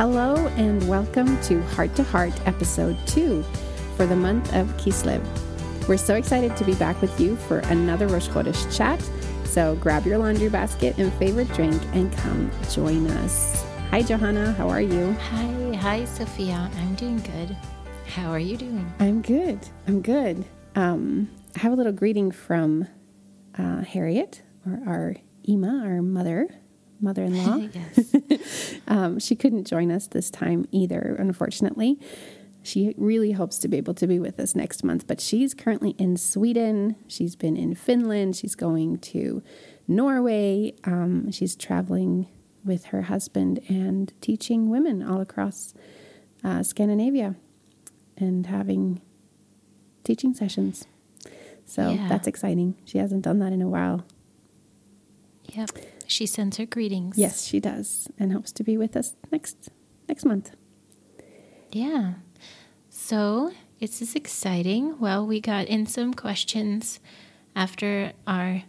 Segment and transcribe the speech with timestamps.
[0.00, 3.42] Hello and welcome to Heart to Heart episode 2
[3.98, 5.22] for the month of Kislev.
[5.86, 8.98] We're so excited to be back with you for another Rosh Chodesh chat.
[9.44, 13.62] So grab your laundry basket and favorite drink and come join us.
[13.90, 14.52] Hi, Johanna.
[14.52, 15.12] How are you?
[15.12, 16.70] Hi, hi, Sophia.
[16.78, 17.54] I'm doing good.
[18.06, 18.90] How are you doing?
[19.00, 19.58] I'm good.
[19.86, 20.46] I'm good.
[20.76, 22.88] Um, I have a little greeting from
[23.58, 26.48] uh, Harriet, or our Ima, our mother,
[27.00, 27.68] mother-in-law.
[28.28, 28.74] yes.
[28.88, 31.98] um, she couldn't join us this time either, unfortunately.
[32.62, 35.90] She really hopes to be able to be with us next month, but she's currently
[35.98, 36.96] in Sweden.
[37.08, 38.36] She's been in Finland.
[38.36, 39.42] She's going to
[39.88, 40.74] Norway.
[40.84, 42.28] Um, she's traveling
[42.64, 45.72] with her husband and teaching women all across
[46.44, 47.34] uh, Scandinavia
[48.18, 49.00] and having
[50.04, 50.84] teaching sessions.
[51.64, 52.08] So Yeah.
[52.08, 52.74] that's exciting.
[52.84, 54.04] She hasn't done that in a while.
[55.54, 55.70] Yep.
[56.10, 57.16] She sends her greetings.
[57.16, 59.70] Yes, she does, and hopes to be with us next
[60.08, 60.56] next month.
[61.70, 62.14] Yeah.
[62.88, 64.98] So this is exciting.
[64.98, 67.00] Well, we got in some questions
[67.54, 68.64] after our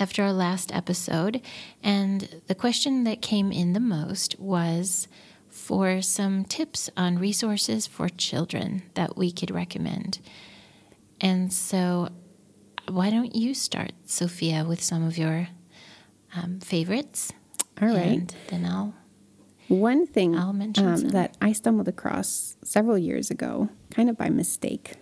[0.00, 1.42] after our last episode,
[1.82, 5.08] and the question that came in the most was
[5.48, 10.18] for some tips on resources for children that we could recommend.
[11.20, 12.08] And so,
[12.88, 15.48] why don't you start, Sophia, with some of your
[16.36, 17.32] um, favorites?
[17.80, 17.96] All right.
[17.96, 18.94] And then I'll
[19.68, 24.28] One thing I'll mention um, that I stumbled across several years ago, kind of by
[24.28, 24.94] mistake.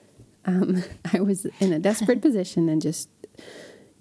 [0.45, 3.09] Um, I was in a desperate position and just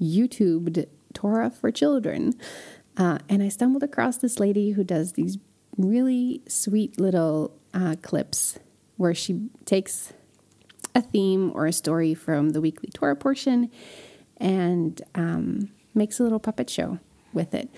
[0.01, 2.33] YouTubed Torah for children.
[2.97, 5.37] Uh, and I stumbled across this lady who does these
[5.77, 8.59] really sweet little uh, clips
[8.97, 10.11] where she takes
[10.93, 13.71] a theme or a story from the weekly Torah portion
[14.37, 16.99] and um, makes a little puppet show
[17.33, 17.69] with it.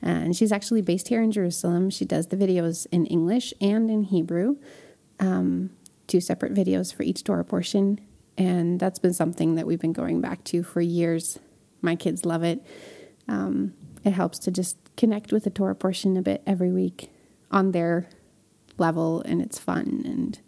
[0.00, 1.90] And she's actually based here in Jerusalem.
[1.90, 4.56] She does the videos in English and in Hebrew,
[5.18, 5.70] um,
[6.06, 8.00] two separate videos for each Torah portion.
[8.36, 11.38] And that's been something that we've been going back to for years.
[11.82, 12.64] My kids love it.
[13.26, 13.74] Um,
[14.04, 17.10] it helps to just connect with the Torah portion a bit every week
[17.50, 18.06] on their
[18.78, 20.02] level, and it's fun.
[20.04, 20.38] And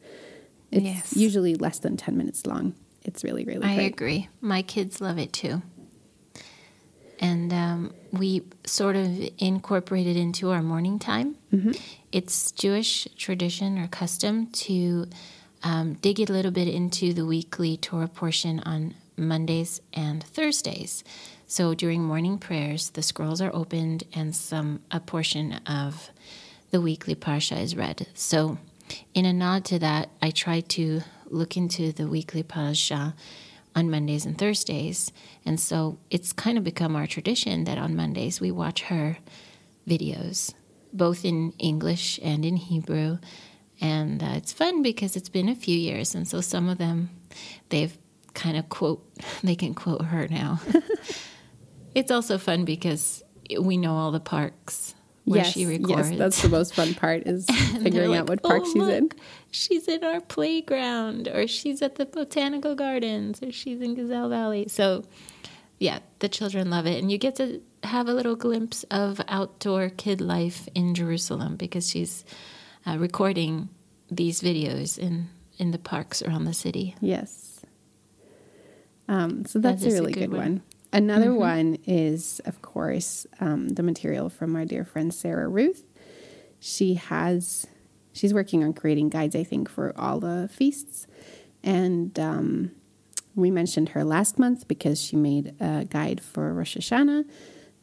[0.70, 1.16] it's Yes.
[1.16, 2.74] usually less than 10 minutes long.
[3.04, 3.86] It's really, really I great.
[3.92, 4.28] agree.
[4.40, 5.62] My kids love it too.
[7.18, 9.06] And um, we sort of
[9.38, 11.36] incorporated into our morning time.
[12.12, 15.06] It's Jewish tradition or custom to
[15.62, 21.04] um, dig a little bit into the weekly Torah portion on Mondays and Thursdays.
[21.46, 26.10] So during morning prayers, the scrolls are opened and some a portion of
[26.70, 28.06] the weekly parsha is read.
[28.14, 28.58] So,
[29.14, 33.14] in a nod to that, I try to look into the weekly parsha
[33.74, 35.12] on Mondays and Thursdays.
[35.44, 39.18] And so it's kind of become our tradition that on Mondays we watch her
[39.88, 40.54] videos,
[40.92, 43.18] both in English and in Hebrew.
[43.80, 46.14] And uh, it's fun because it's been a few years.
[46.14, 47.10] And so some of them,
[47.70, 47.96] they've
[48.34, 49.04] kind of quote,
[49.42, 50.60] they can quote her now.
[51.94, 53.22] it's also fun because
[53.60, 54.94] we know all the parks
[55.24, 56.10] where yes, she records.
[56.10, 57.46] yes, that's the most fun part is
[57.82, 59.10] figuring like, out what park "Oh, she's in.
[59.50, 64.66] She's in our playground, or she's at the botanical gardens, or she's in Gazelle Valley.
[64.68, 65.04] So,
[65.78, 69.88] yeah, the children love it, and you get to have a little glimpse of outdoor
[69.88, 72.24] kid life in Jerusalem because she's
[72.86, 73.68] uh, recording
[74.10, 75.28] these videos in
[75.58, 76.94] in the parks around the city.
[77.00, 77.60] Yes.
[79.08, 80.54] Um, so That that's a is a really good good, one.
[80.56, 80.96] Mm-hmm.
[80.96, 85.84] Another one is, of course, um, the material from our dear friend Sarah Ruth.
[86.58, 87.66] She has,
[88.12, 91.06] she's working on creating guides, I think, for all the feasts.
[91.62, 92.72] And um,
[93.34, 97.24] we mentioned her last month because she made a guide for Rosh Hashanah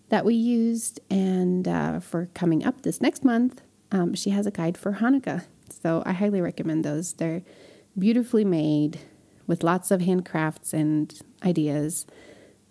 [0.09, 0.99] that we used.
[1.09, 5.45] And uh, for coming up this next month, um, she has a guide for Hanukkah.
[5.81, 7.13] So I highly recommend those.
[7.13, 7.43] They're
[7.97, 8.99] beautifully made
[9.47, 11.13] with lots of handcrafts and
[11.43, 12.05] ideas.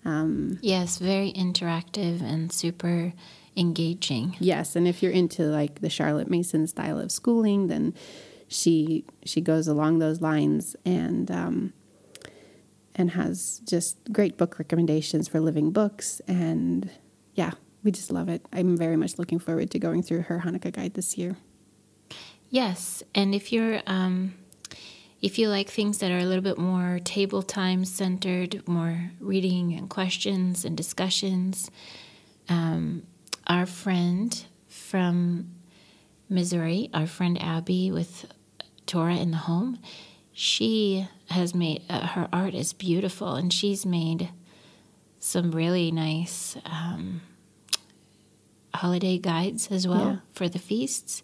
[0.05, 3.12] Um, Yes, very interactive and super
[3.56, 4.37] engaging.
[4.41, 7.94] yes, and if you're into like the Charlotte Mason style of schooling, then
[8.49, 11.73] she she goes along those lines and um,
[12.94, 16.91] and has just great book recommendations for living books and
[17.35, 18.44] yeah, we just love it.
[18.53, 21.37] I'm very much looking forward to going through her Hanukkah guide this year.
[22.50, 24.35] Yes, and if you're um,
[25.20, 29.73] if you like things that are a little bit more table time centered, more reading
[29.73, 31.70] and questions and discussions,
[32.49, 33.02] um,
[33.47, 35.51] our friend from
[36.29, 38.27] Missouri, our friend Abby with
[38.87, 39.79] Torah in the Home,
[40.33, 44.31] she has made uh, her art is beautiful, and she's made
[45.19, 47.21] some really nice um,
[48.75, 50.17] holiday guides as well Yeah.
[50.33, 51.23] for the feasts.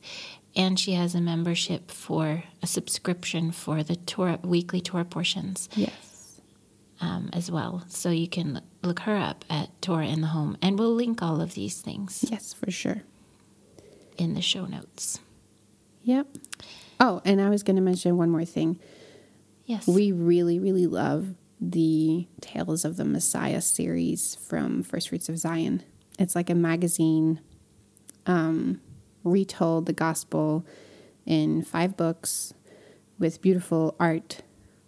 [0.54, 6.11] and she has a membership for a subscription for the Torah weekly Torah portions Yes.
[7.02, 7.84] Um, as well.
[7.88, 11.40] So you can look her up at Torah in the Home, and we'll link all
[11.42, 13.02] of these things Yes, for sure.
[14.16, 15.18] in the show notes.
[16.04, 16.28] Yep.
[17.00, 18.78] Oh, and I was going to mention one more thing.
[19.66, 25.38] Yes, We really, really love the Tales of the Messiah series from First Fruits of
[25.38, 25.82] Zion.
[26.18, 27.40] It's like a magazine
[28.26, 28.80] um,
[29.24, 30.64] retold the gospel
[31.26, 32.52] in five books
[33.18, 34.42] with beautiful art.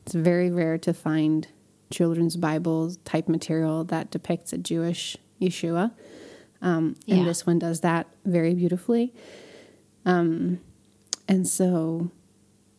[0.04, 1.46] It's very rare to find
[1.90, 5.92] children's Bible type material that depicts a Jewish Yeshua.
[6.62, 7.24] Um, and Yeah.
[7.24, 9.12] this one does that very beautifully.
[10.06, 10.60] Um,
[11.28, 12.10] and so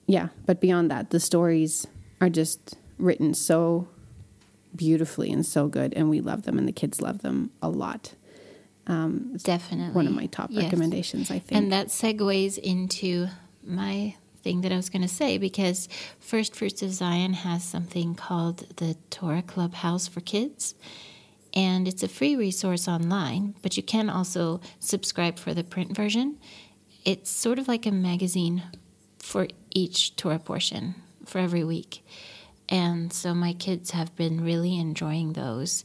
[0.07, 1.87] yeah, but beyond that, the stories
[2.21, 3.87] are just written so
[4.75, 8.13] beautifully and so good, and we love them, and the kids love them a lot.
[8.87, 10.63] definitely One of my top Yes.
[10.65, 11.59] recommendations, I think.
[11.59, 13.27] And that segues into
[13.65, 15.89] my thing that I was going to say because
[16.19, 20.75] First Fruits of Zion has something called the Torah Clubhouse for Kids.
[21.55, 26.37] And it's a free resource online, but you can also subscribe for the print version.
[27.03, 28.61] It's sort of like a magazine
[29.17, 30.93] for each Torah portion
[31.25, 32.05] for every week.
[32.69, 35.83] And so my kids have been really enjoying those.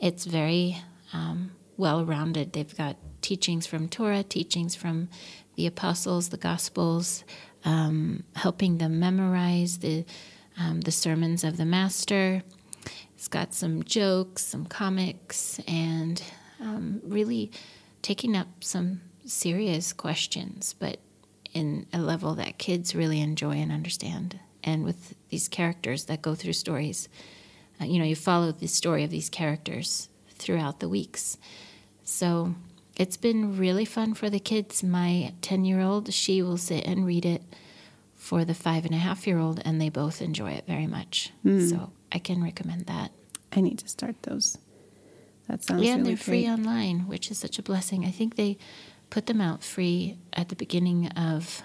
[0.00, 0.78] It's very
[1.12, 2.52] um, well rounded.
[2.52, 5.08] They've got teachings from Torah, teachings from
[5.54, 7.22] the apostles, the gospels,
[7.64, 10.04] um, helping them memorize the,
[10.58, 12.42] um, the sermons of the master.
[13.14, 16.22] It's got some jokes, some comics, and
[16.60, 17.52] um, really
[18.02, 20.98] taking up some serious questions, but
[21.52, 24.40] in a level that kids really enjoy and understand.
[24.64, 27.08] And with these characters that go through stories,
[27.80, 31.36] uh, you know, you follow the story of these characters throughout the weeks.
[32.04, 32.54] So
[32.96, 34.82] it's been really fun for the kids.
[34.82, 37.42] My 10 year old, she will sit and read it
[38.16, 41.30] for the five and a half year old, and they both enjoy it very much.
[41.44, 43.10] So I can recommend that.
[43.52, 44.56] I need to start those.
[45.48, 46.52] That sounds yeah, and really they're free great.
[46.52, 48.04] online, which is such a blessing.
[48.04, 48.58] I think they
[49.10, 51.62] put them out free at the beginning of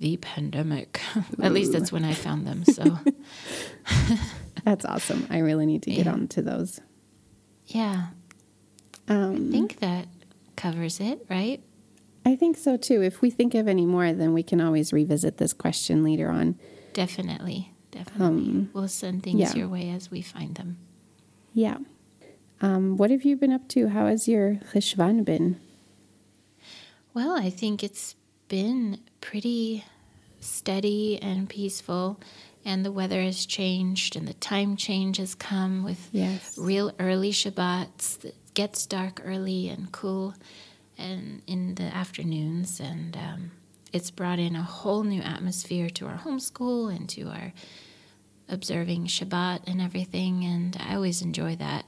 [0.00, 1.00] the pandemic.
[1.42, 2.64] at least that's when I found them.
[2.64, 2.98] So,
[4.64, 5.26] That's awesome.
[5.30, 6.12] I really need to get Yeah.
[6.12, 6.80] onto those.
[7.66, 8.08] yeah,
[9.08, 10.06] Um, I think that
[10.56, 11.62] covers it, right?
[12.26, 13.02] I think so too.
[13.02, 16.58] If we think of any more, then we can always revisit this question later on.
[16.94, 17.70] Definitely.
[17.90, 18.68] Definitely.
[18.72, 19.54] we'll send things Um, yeah.
[19.54, 20.78] your way as we find them.
[21.52, 21.78] Yeah.
[22.60, 23.88] Um, what have you been up to?
[23.88, 25.60] How has your Cheshvan been?
[27.12, 28.16] Well, I think it's
[28.48, 29.84] been pretty
[30.40, 32.20] steady and peaceful,
[32.64, 36.56] and the weather has changed, and the time change has come with Yes.
[36.58, 38.32] real early Shabbats.
[38.54, 40.34] Gets dark early and cool,
[40.96, 43.50] and in the afternoons, and um,
[43.92, 47.52] it's brought in a whole new atmosphere to our homeschool and to our
[48.48, 50.44] observing Shabbat and everything.
[50.44, 51.84] And I always enjoy that,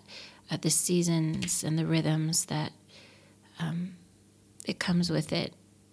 [0.51, 2.73] uh, the seasons and the rhythms that
[3.61, 3.95] um,
[4.65, 5.53] it comes with it.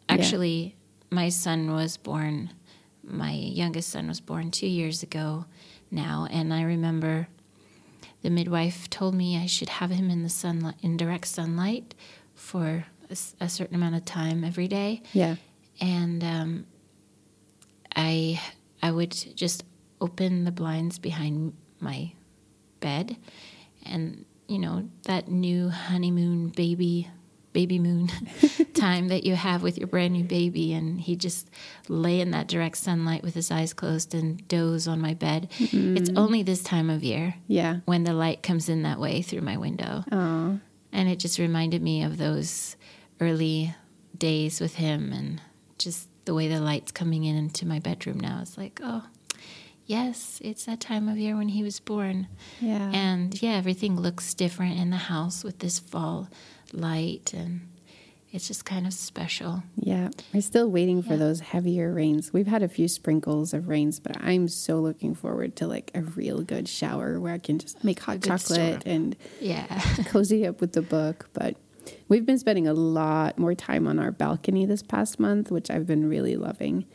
[0.10, 0.15] Yeah.
[0.15, 0.75] Actually,
[1.12, 2.50] my son was born,
[3.03, 5.46] my youngest son was born two years ago
[5.92, 7.27] now, and I remember
[8.24, 11.94] the midwife told me I should have him in the sunlight, in direct sunlight,
[12.36, 12.86] for
[13.39, 15.36] a certain amount of time every day Yeah.
[15.80, 16.65] and um,
[17.96, 18.42] I
[18.82, 19.63] I would just
[20.01, 22.12] open the blinds behind my
[22.80, 23.15] bed,
[23.86, 27.08] and you know that new honeymoon baby
[27.53, 28.10] baby moon
[28.74, 31.50] time that you have with your brand new baby and he just
[31.88, 35.95] lay in that direct sunlight with his eyes closed and doze on my bed mm-hmm.
[35.95, 37.77] it's only this time of year Yeah.
[37.86, 40.60] when the light comes in that way through my window Oh,
[40.91, 42.75] and it just reminded me of those
[43.22, 43.74] early
[44.17, 45.41] days with him and
[45.77, 48.39] just the way the light's coming in into my bedroom now.
[48.41, 49.03] It's like, oh,
[49.86, 52.27] yes, it's that time of year when he was born.
[52.62, 52.91] yeah.
[52.93, 56.29] And yeah, everything looks different in the house with this fall
[56.74, 57.62] light and
[58.32, 59.62] it's just kind of special.
[59.75, 61.18] Yeah, we're still waiting for Yeah.
[61.20, 62.34] those heavier rains.
[62.34, 66.01] We've had a few sprinkles of rains, but I'm so looking forward to like a
[66.01, 68.82] real good shower where I can just make hot chocolate storm.
[68.86, 69.65] and Yeah.
[70.08, 71.30] cozy up with the book.
[71.34, 71.58] But
[72.10, 75.86] we've been spending a lot more time on our balcony this past month, which I've
[75.86, 76.86] been really loving.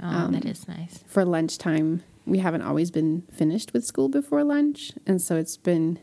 [0.00, 1.02] Oh, Um, that is nice.
[1.08, 5.98] For lunchtime, we haven't always been finished with school before lunch, and so it's been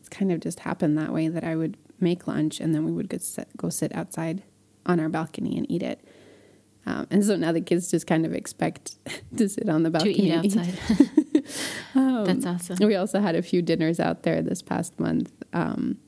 [0.00, 2.92] it's kind of just happened that way that I would make lunch and then we
[2.92, 4.42] would go sit, go sit outside
[4.86, 6.00] on our balcony and eat it.
[6.86, 8.96] Um, and so now the kids just kind of expect
[9.36, 10.14] to sit on the balcony.
[10.14, 10.78] To eat outside.
[11.94, 12.78] Um, That's awesome.
[12.86, 15.98] We also had a few dinners out there this past month um,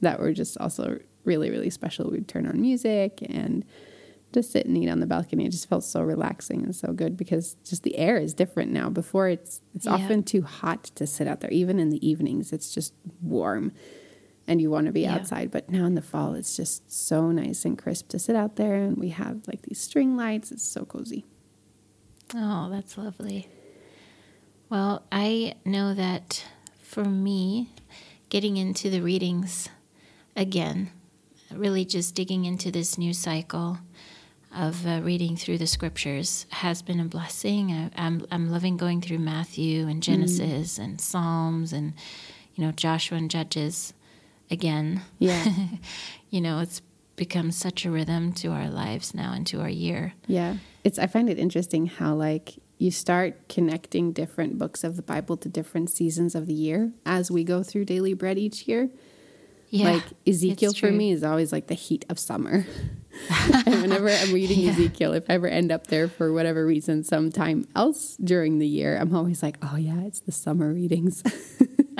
[0.00, 2.10] that were just also really, really special.
[2.10, 3.64] We'd turn on music and
[4.32, 5.44] just sit and eat on the balcony.
[5.44, 8.88] It just felt so relaxing and so good because just the air is different now.
[8.88, 9.92] Before it's it's Yeah.
[9.92, 11.50] often too hot to sit out there.
[11.50, 13.72] Even in the evenings, it's just warm
[14.50, 15.14] and you want to be Yeah.
[15.14, 15.52] outside.
[15.52, 18.74] But now in the fall, it's just so nice and crisp to sit out there.
[18.74, 20.50] And we have like these string lights.
[20.50, 21.24] It's so cozy.
[22.34, 23.48] Oh, that's lovely.
[24.68, 26.44] Well, I know that
[26.82, 27.70] for me,
[28.28, 29.68] getting into the readings
[30.36, 30.90] again,
[31.52, 33.78] really just digging into this new cycle
[34.54, 37.70] of uh, reading through the scriptures has been a blessing.
[37.72, 41.92] I, I'm I'm loving going through Matthew and Genesis and Psalms and
[42.56, 43.92] you know Joshua and Judges
[44.50, 45.02] again.
[45.18, 45.44] Yeah.
[46.30, 46.82] you know, it's
[47.16, 50.14] become such a rhythm to our lives now and to our year.
[50.26, 50.56] Yeah.
[50.84, 55.36] It's I find it interesting how like you start connecting different books of the Bible
[55.36, 58.88] to different seasons of the year as we go through daily bread each year.
[59.68, 62.66] Yeah, like Ezekiel for me is always like the heat of summer.
[63.66, 67.68] and whenever I'm reading Ezekiel, if I ever end up there for whatever reason sometime
[67.76, 71.22] else during the year, I'm always like, oh yeah, it's the summer readings.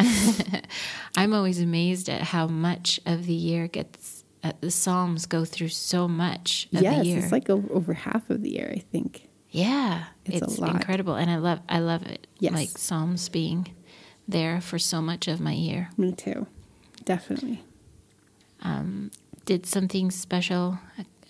[1.16, 4.25] I'm always amazed at how much of the year gets.
[4.42, 7.19] Uh, the Psalms go through so much of yes, the year.
[7.19, 9.28] it's like o- over half of the year, I think.
[9.50, 11.61] yeah, It's it's, incredible, and I love.
[11.69, 12.26] I love it.
[12.38, 12.54] Yes.
[12.54, 13.75] like Psalms being
[14.26, 15.90] there for so much of my year.
[15.99, 16.47] Me too.
[17.04, 17.62] Definitely.
[18.62, 19.11] Um,
[19.45, 20.78] did something special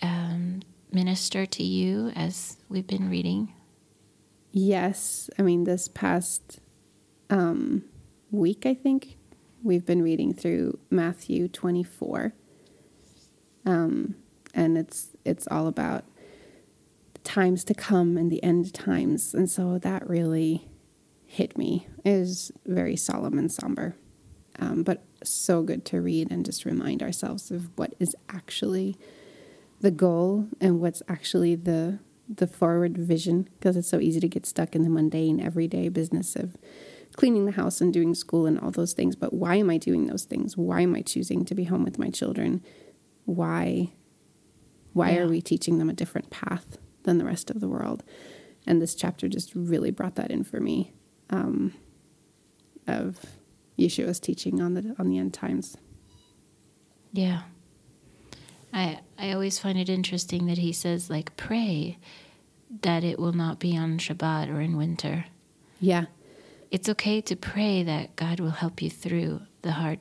[0.01, 0.61] um,
[0.91, 3.53] minister to you as we've been reading?
[4.51, 5.29] Yes.
[5.39, 6.59] I mean, this past
[7.29, 7.83] um,
[8.31, 9.17] week, I think,
[9.63, 12.33] we've been reading through Matthew 24.
[13.65, 14.15] Um,
[14.53, 16.03] and it's it's all about
[17.13, 19.33] the times to come and the end times.
[19.33, 20.67] And so that really
[21.25, 21.87] hit me.
[22.03, 23.95] It was very solemn and somber,
[24.59, 28.97] um, but so good to read and just remind ourselves of what is actually
[29.79, 34.45] the goal and what's actually the the forward vision because it's so easy to get
[34.45, 36.55] stuck in the mundane everyday business of
[37.17, 40.07] cleaning the house and doing school and all those things but why am i doing
[40.07, 42.63] those things why am i choosing to be home with my children
[43.25, 43.91] why
[44.93, 45.21] why Yeah.
[45.21, 48.03] are we teaching them a different path than the rest of the world
[48.65, 50.91] and this chapter just really brought that in for me
[51.29, 51.73] um,
[52.87, 53.19] of
[53.77, 55.77] yeshua's teaching on the on the end times
[57.13, 57.41] Yeah.
[58.73, 61.97] I I always find it interesting that he says like pray
[62.83, 65.25] that it will not be on Shabbat or in winter.
[65.81, 66.05] yeah
[66.71, 69.99] It's okay to pray that God will help you through the hard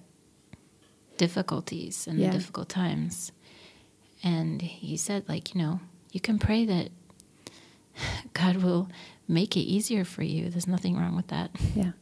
[1.16, 2.30] difficulties and Yeah.
[2.30, 3.32] the difficult times.
[4.22, 5.80] And he said like, you know,
[6.12, 6.90] you can pray that
[8.34, 8.88] God will
[9.28, 10.50] make it easier for you.
[10.50, 11.50] There's nothing wrong with that.
[11.74, 11.92] yeah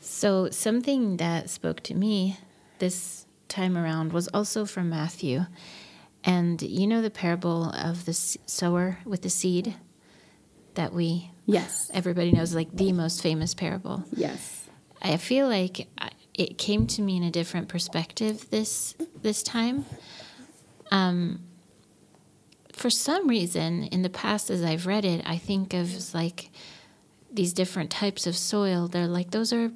[0.00, 2.36] So, something that spoke to me
[2.78, 5.46] this time around was also from Matthew.
[6.24, 9.74] And you know the parable of the sower with the seed
[10.74, 14.04] that we, yes everybody knows, like the most famous parable.
[14.12, 14.64] yes
[15.04, 15.86] I feel like
[16.32, 19.84] it came to me in a different perspective this this time.
[20.90, 21.40] Um,
[22.72, 26.50] for some reason, in the past, as I've read it, I think of like
[27.30, 28.88] these different types of soil.
[28.88, 29.70] They're like those are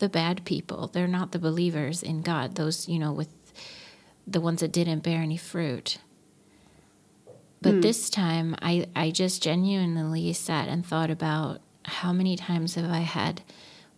[0.00, 0.88] the bad people.
[0.88, 2.56] They're not the believers in God.
[2.56, 3.28] Those you know with
[4.26, 5.98] the ones that didn't bear any fruit.
[7.62, 12.90] But this time, I, I just genuinely sat and thought about how many times have
[12.90, 13.42] I had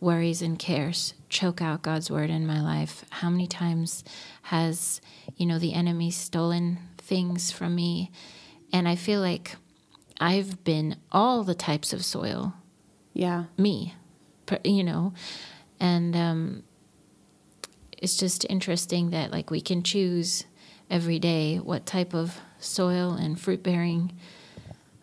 [0.01, 3.05] worries and cares choke out God's word in my life?
[3.11, 4.05] How many times
[4.43, 5.01] has,
[5.37, 8.11] you know, the enemy stolen things from me?
[8.73, 9.57] And I feel like
[10.21, 12.55] I've been all the types of soil
[13.13, 13.95] yeah me,
[14.65, 15.13] you know,
[15.81, 16.63] and um,
[17.99, 20.45] it's just interesting that like we can choose
[20.91, 24.13] every day what type of soil and fruit bearing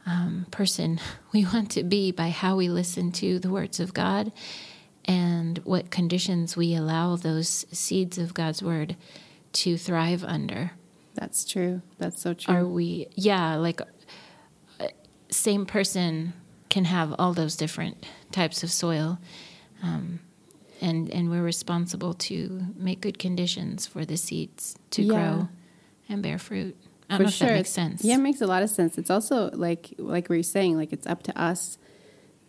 [0.05, 0.99] um, person
[1.33, 4.31] we want to be by how we listen to the words of God
[5.05, 8.95] and what conditions we allow those seeds of God's word
[9.53, 10.71] to thrive under.
[11.15, 11.81] That's true.
[11.97, 12.53] That's so true.
[12.53, 13.81] Are we, yeah, like
[14.79, 14.87] uh,
[15.29, 16.33] same person
[16.69, 19.19] can have all those different types of soil.
[19.83, 20.19] Um,
[20.79, 25.13] and, and we're responsible to make good conditions for the seeds to Yeah.
[25.13, 25.49] grow
[26.09, 26.77] and bear fruit.
[27.11, 28.03] I don't if that makes sense.
[28.03, 28.97] Yeah, it makes a lot of sense.
[28.97, 31.77] It's also like like we were saying, like it's up to us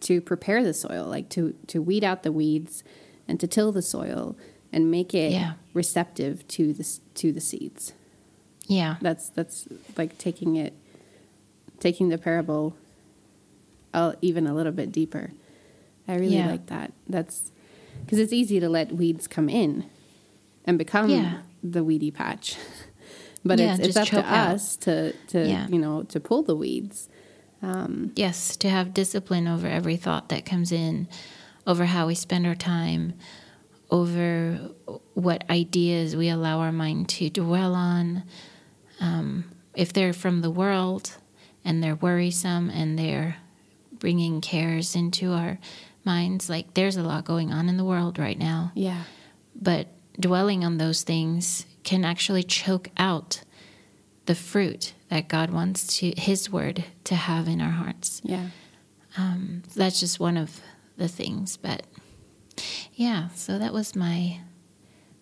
[0.00, 2.82] to prepare the soil, like to to weed out the weeds
[3.28, 4.36] and to till the soil
[4.72, 5.54] and make it Yeah.
[5.74, 7.92] receptive to the to the seeds.
[8.66, 8.96] Yeah.
[9.00, 9.66] That's that's
[9.96, 10.72] like taking it
[11.80, 12.74] taking the parable
[13.94, 15.32] uh, even a little bit deeper.
[16.08, 16.46] I really Yeah.
[16.50, 16.92] like that.
[17.08, 17.50] That's
[18.04, 19.84] because it's easy to let weeds come in
[20.64, 21.42] and become Yeah.
[21.62, 22.56] the weedy patch.
[23.44, 24.54] but Yeah, it's, it's up to out.
[24.54, 25.66] us to to Yeah.
[25.68, 27.08] you know to pull the weeds.
[28.16, 31.06] Yes, to have discipline over every thought that comes in,
[31.66, 33.14] over how we spend our time,
[33.90, 34.58] over
[35.14, 38.24] what ideas we allow our mind to dwell on.
[39.00, 39.44] Um,
[39.74, 41.12] if they're from the world
[41.64, 43.36] and they're worrisome and they're
[43.92, 45.58] bringing cares into our
[46.04, 48.72] minds, like there's a lot going on in the world right now.
[48.74, 49.04] Yeah,
[49.54, 49.86] But
[50.18, 53.42] dwelling on those things can actually choke out
[54.26, 58.20] the fruit that God wants to His Word to have in our hearts.
[58.24, 58.48] yeah,
[59.16, 60.60] Um, that's just one of
[60.96, 61.82] the things, but
[62.94, 63.28] yeah.
[63.34, 64.38] So that was my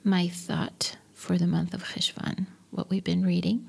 [0.05, 2.47] my thought for the month of Cheshvan.
[2.71, 3.69] What we've been reading.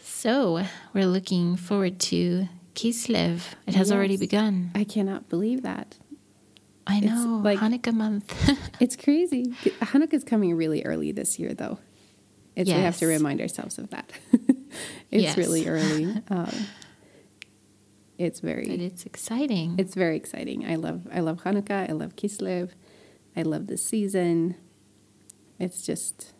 [0.00, 3.40] So we're looking forward to Kislev.
[3.66, 4.70] It has already begun.
[4.74, 5.96] I cannot believe that.
[6.86, 8.32] I It's know like- Hanukkah month.
[8.80, 9.46] It's crazy.
[9.80, 11.78] Hanukkah is coming really early this year, though.
[12.56, 14.10] It's, We have to remind ourselves of that.
[15.10, 15.36] it's Yes.
[15.36, 16.04] really early.
[16.28, 16.52] Um,
[18.18, 19.74] it's but very, it's exciting.
[19.78, 20.64] it's very exciting.
[20.70, 21.88] I love, I love Hanukkah.
[21.88, 22.70] I love Kislev.
[23.36, 24.54] I love the season.
[25.58, 26.32] It's just,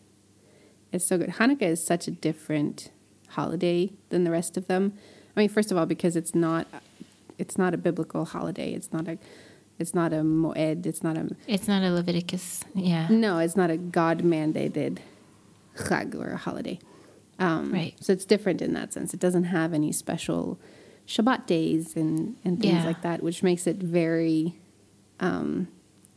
[0.92, 1.30] it's so good.
[1.30, 2.90] Hanukkah is such a different
[3.30, 4.92] holiday than the rest of them.
[5.36, 6.68] I mean, first of all, because it's not,
[7.38, 8.72] it's not a biblical holiday.
[8.72, 9.18] It's not a,
[9.78, 10.86] it's not a moed.
[10.86, 12.62] It's not a it's not a Leviticus.
[12.74, 13.08] Yeah.
[13.10, 14.98] no, it's not a God mandated
[15.76, 16.78] chag or a holiday.
[17.38, 17.94] Um, Right.
[18.00, 19.12] So it's different in that sense.
[19.12, 20.58] It doesn't have any special
[21.06, 22.86] Shabbat days and, and things Yeah.
[22.86, 24.54] like that, which makes it very
[25.20, 25.68] um,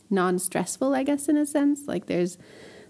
[0.10, 1.88] non stressful, I guess, in a sense.
[1.88, 2.38] Like there's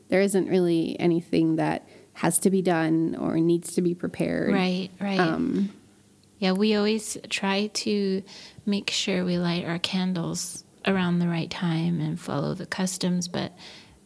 [0.09, 4.53] there isn't really anything that has to be done or needs to be prepared.
[4.53, 5.19] Right, right.
[5.19, 5.71] Um,
[6.39, 8.23] yeah, we always try to
[8.65, 13.27] make sure we light our candles around the right time and follow the customs.
[13.27, 13.51] But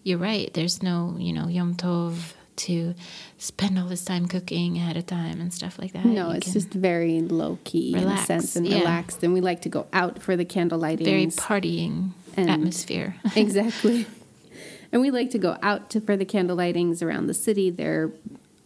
[0.04, 2.94] you're right, there's no, you know, Yom Tov to
[3.38, 6.06] spend all this time cooking ahead of time and stuff like that.
[6.06, 8.80] no, You it's just very low key in a sense and yeah.
[8.80, 9.24] relaxed.
[9.24, 11.06] And we like to go out for the candle lighting.
[11.06, 13.16] very partying and- atmosphere.
[13.36, 14.06] exactly.
[14.92, 17.70] And we like to go out to, for the candle lightings around the city.
[17.70, 18.12] There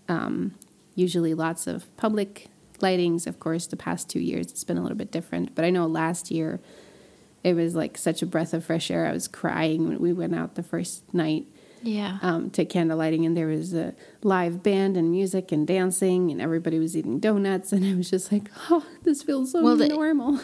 [0.09, 0.55] are um,
[0.95, 2.47] usually lots of public
[2.79, 3.27] lightings.
[3.27, 5.55] Of course, the past two years it's been a little bit different.
[5.55, 6.59] But I know last year
[7.43, 9.05] it was like such a breath of fresh air.
[9.05, 11.45] I was crying when we went out the first night
[11.83, 12.17] yeah.
[12.21, 16.41] um, to candle lighting, and there was a live band and music and dancing, and
[16.41, 19.87] everybody was eating donuts, and it was just like, oh, this feels so Well, the-
[19.89, 20.39] normal.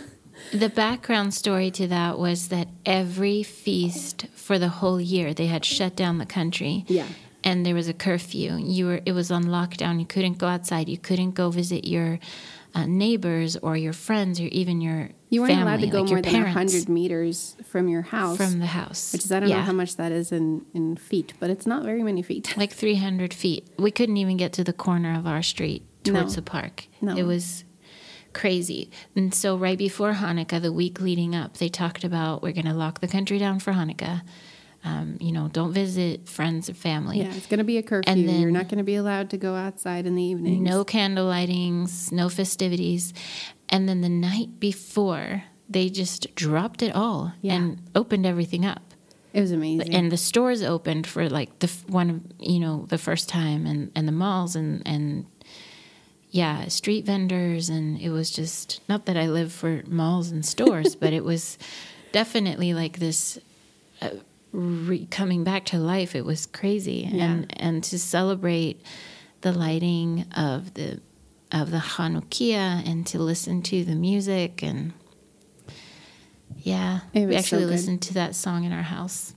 [0.53, 5.63] The background story to that was that every feast for the whole year they had
[5.63, 6.85] shut down the country.
[6.87, 7.05] Yeah.
[7.43, 8.57] And there was a curfew.
[8.57, 9.99] You were it was on lockdown.
[9.99, 10.87] You couldn't go outside.
[10.89, 12.19] You couldn't go visit your
[12.73, 16.21] uh, neighbors or your friends or even your You weren't allowed to go like more
[16.21, 18.37] than 100 meters from your house.
[18.37, 19.11] from the house.
[19.11, 21.83] Which is, I don't know how much that is in, in feet, but it's not
[21.83, 22.55] very many feet.
[22.57, 23.67] like 300 feet.
[23.77, 26.35] We couldn't even get to the corner of our street towards No.
[26.35, 26.85] the park.
[27.01, 27.17] No.
[27.17, 27.65] It was
[28.33, 28.89] crazy.
[29.15, 32.73] And so, right before Hanukkah, the week leading up, they talked about we're going to
[32.73, 34.21] lock the country down for Hanukkah.
[34.83, 37.19] Um, you know, don't visit friends or family.
[37.19, 38.11] Yeah, it's going to be a curfew.
[38.11, 40.63] And You're not going to be allowed to go outside in the evening.
[40.63, 43.13] No candle lightings, no festivities.
[43.69, 47.55] And then the night before, they just dropped it all Yeah.
[47.55, 48.81] and opened everything up.
[49.33, 49.93] It was amazing.
[49.93, 53.89] and the stores opened for like the one of you know the first time and
[53.95, 55.25] and the malls and and
[56.31, 60.95] yeah street vendors and it was just not that i live for malls and stores
[60.99, 61.57] but it was
[62.11, 63.39] definitely like this
[64.01, 64.09] uh,
[64.51, 67.25] re- coming back to life it was crazy Yeah.
[67.25, 68.81] and and to celebrate
[69.41, 70.99] the lighting of the
[71.51, 74.93] of the Hanukkah and to listen to the music and
[76.57, 77.69] yeah, we so actually good.
[77.71, 79.33] listened to that song in our house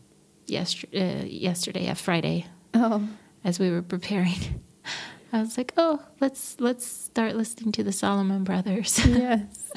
[0.46, 3.08] yesterday, uh, yesterday, uh, Friday, oh,
[3.44, 4.60] as we were preparing.
[5.32, 9.72] I was like, "Oh, let's let's start listening to the Solomon Brothers." yes.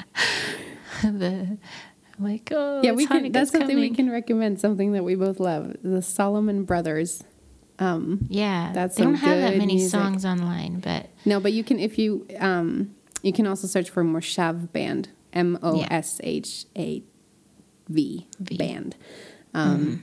[1.02, 1.56] the
[2.18, 3.30] I'm like, "Oh, yeah, we can.
[3.32, 4.60] That's something we can recommend.
[4.60, 5.76] Something that we both love.
[5.82, 7.22] The Solomon Brothers.
[7.80, 9.92] Um, Yeah, That's they don't have that many music.
[9.92, 14.02] songs online, but no, but you can if you um, you can also search for
[14.04, 15.10] Moshav Band.
[15.32, 17.02] M O S H A
[17.88, 18.96] V Band.
[19.54, 20.02] Um,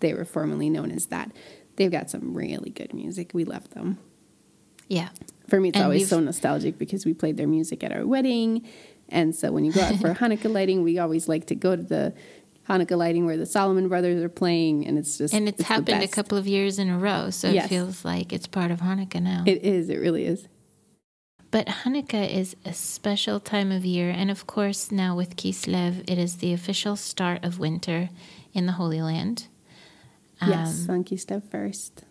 [0.00, 1.32] They were formerly known as that.
[1.76, 3.32] They've got some really good music.
[3.34, 3.98] We love them.
[4.88, 5.08] yeah,
[5.48, 8.64] For me, it's And always so nostalgic because we played their music at our wedding.
[9.10, 11.82] And so when you go out for Hanukkah lighting, we always like to go to
[11.82, 12.12] the
[12.68, 14.86] Hanukkah lighting where the Solomon brothers are playing.
[14.86, 17.48] And it's just, and it's, the happened a couple of years in a row, so
[17.48, 17.66] Yes.
[17.66, 19.44] it feels like it's part of Hanukkah now.
[19.46, 20.46] It is, it really is.
[21.50, 26.18] But Hanukkah is a special time of year, and of course, now with Kislev, it
[26.18, 28.10] is the official start of winter
[28.52, 29.46] in the Holy Land.
[30.46, 32.04] yes, Um, on Kislev first.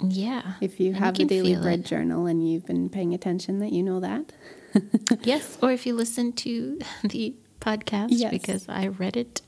[0.00, 0.54] Yeah.
[0.60, 1.86] If you have the can Daily Bread it.
[1.86, 4.32] journal and you've been paying attention, that you know that.
[5.22, 8.30] Yes, or if you listen to the podcast, Yes.
[8.30, 9.40] because I read it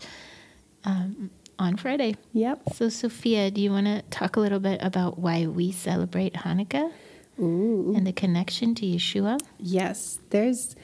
[0.84, 2.16] um, on Friday.
[2.32, 2.74] Yep.
[2.74, 6.92] So, Sophia, do you want to talk a little bit about why we celebrate Hanukkah
[7.40, 7.92] Ooh.
[7.96, 9.38] and the connection to Yeshua?
[9.58, 10.76] Yes, there's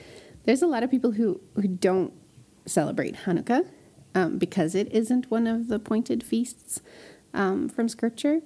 [0.44, 2.12] there's a lot of people who who don't
[2.66, 3.66] celebrate Hanukkah
[4.14, 6.80] um, because it isn't one of the appointed feasts
[7.34, 8.40] um, from Scripture.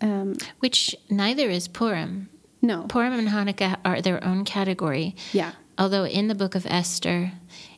[0.00, 2.28] Um, Which neither is Purim.
[2.66, 5.14] No, Purim and Hanukkah are their own category.
[5.32, 7.32] yeah, Although in the book of Esther,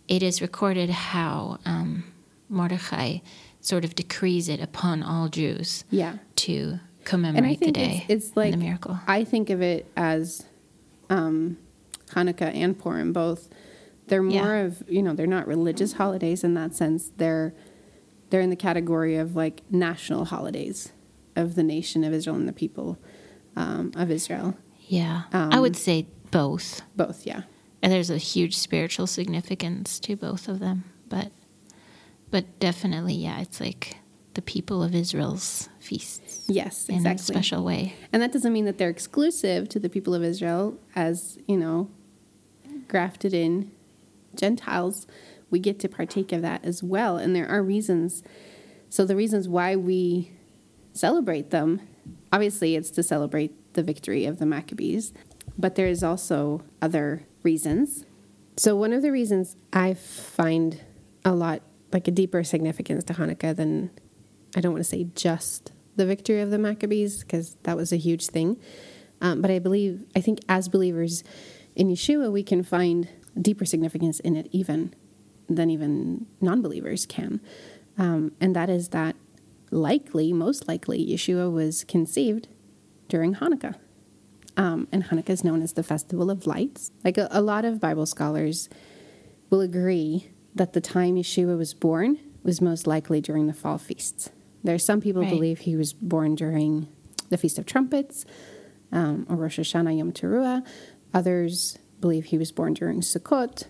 [0.07, 2.05] it is recorded how um,
[2.49, 3.19] Mordecai
[3.61, 6.19] sort of decrees it upon all Jews yeah.
[6.37, 8.05] to And I commemorate the think day.
[8.09, 8.99] it's, it's like and the miracle.
[9.07, 10.45] I think of it as
[11.11, 11.59] um,
[12.15, 13.49] Hanukkah and Purim both.
[14.07, 14.43] They're Yeah.
[14.43, 17.11] more of you know they're not religious holidays in that sense.
[17.17, 17.53] They're
[18.31, 20.93] they're in the category of like national holidays
[21.37, 22.97] of the nation of Israel and the people
[23.57, 24.55] um, of Israel.
[24.89, 26.83] Yeah, I Um, would say both.
[26.97, 27.43] Both, yeah.
[27.83, 31.31] And there's a huge spiritual significance to both of them, but
[32.31, 33.97] but definitely, yeah, it's like
[34.35, 37.35] the people of Israel's feasts Yes, in a exactly.
[37.35, 37.95] special way.
[38.13, 41.89] And that doesn't mean that they're exclusive to the people of Israel as, you know,
[42.87, 43.71] grafted in
[44.35, 45.07] Gentiles.
[45.51, 47.17] We get to partake of that as well.
[47.17, 48.23] And there are reasons.
[48.91, 50.31] So the reasons why we
[50.93, 51.81] celebrate them,
[52.31, 55.13] obviously it's to celebrate the victory of the Maccabees,
[55.57, 58.05] but there is also other reasons.
[58.57, 60.81] So one of the reasons I find
[61.25, 63.91] a lot like a deeper significance to Hanukkah than
[64.57, 67.97] I don't want to say just the victory of the Maccabees because that was a
[67.97, 68.59] huge thing.
[69.21, 71.25] Um, but I believe, I think as believers
[71.75, 73.09] in Yeshua, we can find
[73.41, 74.95] deeper significance in it even
[75.49, 77.41] than even non believers can.
[77.97, 79.17] Um, and that is that
[79.71, 82.49] likely, most likely, Yeshua was conceived
[83.09, 83.75] during Hanukkah.
[84.57, 86.91] Um, and Hanukkah is known as the Festival of Lights.
[87.05, 88.69] Like a, a lot of Bible scholars
[89.51, 94.31] will agree that the time Yeshua was born was most likely during the fall feasts.
[94.65, 95.31] There are some people Right.
[95.31, 96.89] believe he was born during
[97.31, 98.25] the Feast of Trumpets
[98.91, 100.65] um, or Rosh Hashanah Yom Teruah.
[101.15, 103.65] Others believe he was born during Sukkot.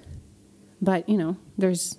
[0.80, 1.98] But, you know, there's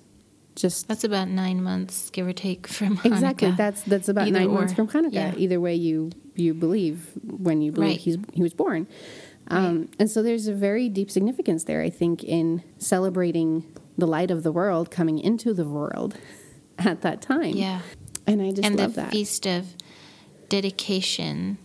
[0.60, 3.56] just That's about nine months, give or take, from exactly Hanukkah.
[3.56, 4.54] that's that's about Either nine or.
[4.60, 5.12] months from Hanukkah.
[5.12, 5.34] Yeah.
[5.36, 7.98] Either way, you you believe when you believe Right.
[8.00, 8.86] he's he was born,
[9.48, 11.82] um, and so there's a very deep significance there.
[11.82, 13.64] I think in celebrating
[13.98, 16.16] the light of the world coming into the world
[16.78, 17.54] at that time.
[17.56, 17.80] Yeah.
[18.26, 19.10] and I just and love the that.
[19.12, 19.66] feast of
[20.48, 21.56] dedication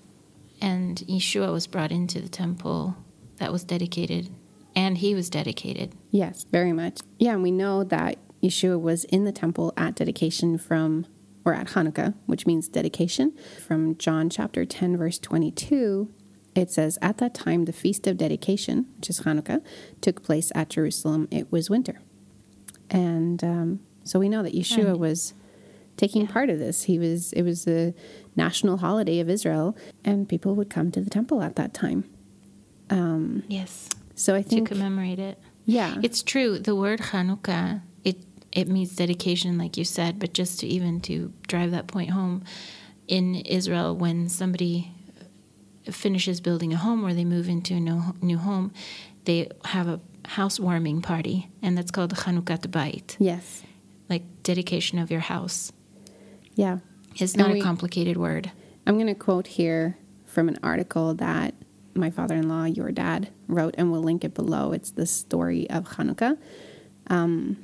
[0.62, 2.96] and yeshua was brought into the temple
[3.38, 4.30] that was dedicated
[4.76, 7.00] and he was dedicated Yes, very much.
[7.20, 11.06] Yeah, and we know that Yeshua was in the temple at dedication from,
[11.44, 13.34] or at Hanukkah, which means dedication.
[13.66, 16.10] From John chapter 10, verse 22,
[16.56, 19.64] it says, At that time, the feast of dedication, which is Hanukkah,
[20.02, 21.28] took place at Jerusalem.
[21.32, 22.02] It was winter.
[22.90, 25.34] And um, so we know that Yeshua And- was
[25.98, 26.84] taking part of this.
[26.84, 27.94] He was, it was a
[28.36, 32.04] national holiday of Israel, and people would come to the temple at that time.
[33.48, 35.96] yes So I think to commemorate it yeah.
[36.04, 37.82] it's true the word hanukkah
[38.56, 42.44] it means dedication like you said but just to even to drive that point home
[43.08, 44.92] in israel when somebody
[45.92, 48.72] finishes building a home or they move into a no, new home
[49.26, 53.62] they have a housewarming party and that's called Chanukah Bayit yes.
[54.10, 55.72] like dedication of your house
[56.56, 56.80] Yeah.
[57.18, 58.52] It's not we- a complicated word.
[58.88, 61.54] I'm going to quote here from an article that
[61.94, 64.74] my father in law, your dad, wrote, and we'll link it below.
[64.74, 66.38] It's the story of Hanukkah.
[67.08, 67.58] Um,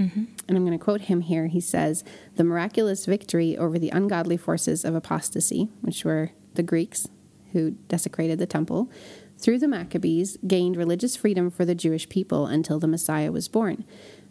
[0.47, 1.47] And I'm going to quote him here.
[1.47, 2.03] He says,
[2.35, 7.07] The miraculous victory over the ungodly forces of apostasy, which were the Greeks
[7.53, 8.89] who desecrated the temple,
[9.37, 13.85] through the Maccabees, gained religious freedom for the Jewish people until the Messiah was born.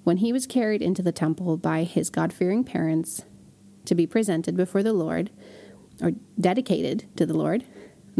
[0.05, 3.23] When he was carried into the temple by his God fearing parents
[3.87, 5.31] to be presented before the Lord,
[6.01, 7.65] or dedicated to the Lord,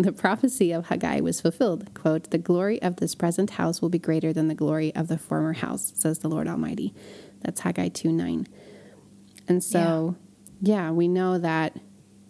[0.05, 1.93] the prophecy of Haggai was fulfilled.
[1.95, 5.19] Quote, The glory of this present house will be greater than the glory of the
[5.19, 6.95] former house, says the Lord Almighty.
[7.43, 8.47] That's Haggai 2 9.
[9.49, 10.17] And so,
[10.61, 10.91] yeah.
[10.91, 11.77] we know that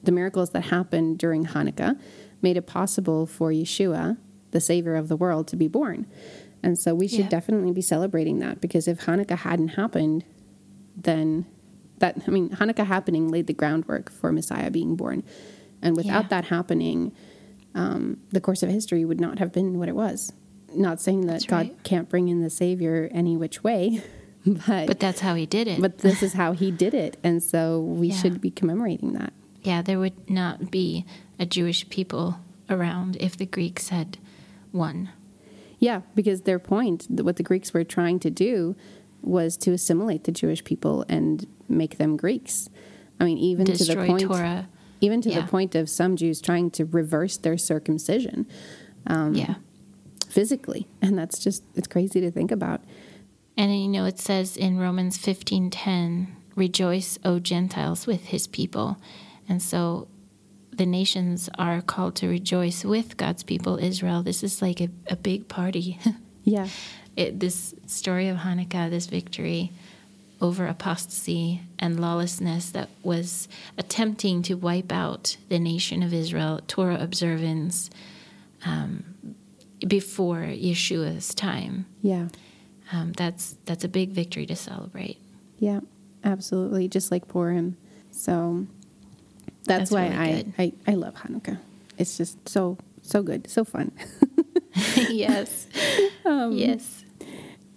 [0.02, 1.98] the miracles that happened during Hanukkah
[2.40, 4.16] made it possible for Yeshua,
[4.52, 6.06] the Savior of the world, to be born.
[6.62, 7.28] And so we should Yeah.
[7.28, 10.24] definitely be celebrating that because if Hanukkah hadn't happened,
[10.96, 11.44] then
[11.98, 15.22] that, I mean, Hanukkah happening laid the groundwork for Messiah being born.
[15.82, 16.28] And without Yeah.
[16.28, 17.12] that happening,
[17.74, 20.32] um, the course of history would not have been what it was.
[20.74, 24.02] Not saying that God can't bring in the Savior any which way,
[24.46, 25.80] but But that's how he did it.
[25.80, 28.14] but this is how He did it, and so we Yeah.
[28.16, 29.32] should be commemorating that.
[29.62, 31.04] yeah, there would not be
[31.38, 32.36] a Jewish people
[32.68, 34.16] around if the Greeks had
[34.72, 35.08] won.
[35.80, 38.76] Yeah, because their point, what the Greeks were trying to do,
[39.22, 42.68] was to assimilate the Jewish people and make them Greeks.
[43.18, 44.68] I mean, even Destroy to the point, Torah.
[45.00, 45.40] Even to Yeah.
[45.42, 48.46] the point of some Jews trying to reverse their circumcision
[49.06, 49.54] um, yeah.
[50.28, 52.82] physically, and that's just it's crazy to think about.
[53.56, 58.96] And you know, it says in Romans 15:10, "Rejoice, O Gentiles, with his people."
[59.48, 60.06] And so
[60.72, 64.22] the nations are called to rejoice with God's people, Israel.
[64.22, 65.98] This is like a, a big party.
[66.42, 66.68] Yeah,
[67.16, 69.72] it, this story of Hanukkah, this victory
[70.40, 76.98] over apostasy and lawlessness that was attempting to wipe out the nation of Israel, Torah
[77.00, 77.90] observance,
[78.64, 79.04] um,
[79.86, 81.86] before Yeshua's time.
[82.02, 82.28] yeah,
[82.92, 85.18] Um, that's that's a big victory to celebrate.
[85.58, 85.80] yeah,
[86.24, 86.88] absolutely.
[86.88, 87.76] Just like Purim.
[88.10, 88.66] So
[89.64, 90.62] that's, That's why really I.
[90.64, 91.58] I I love Hanukkah.
[91.98, 93.92] It's just so so good, so fun.
[95.10, 95.66] yes,
[96.24, 96.99] Um, yes,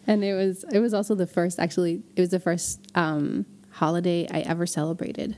[0.06, 4.28] And it was it was also the first actually it was the first um, holiday
[4.30, 5.38] I ever celebrated,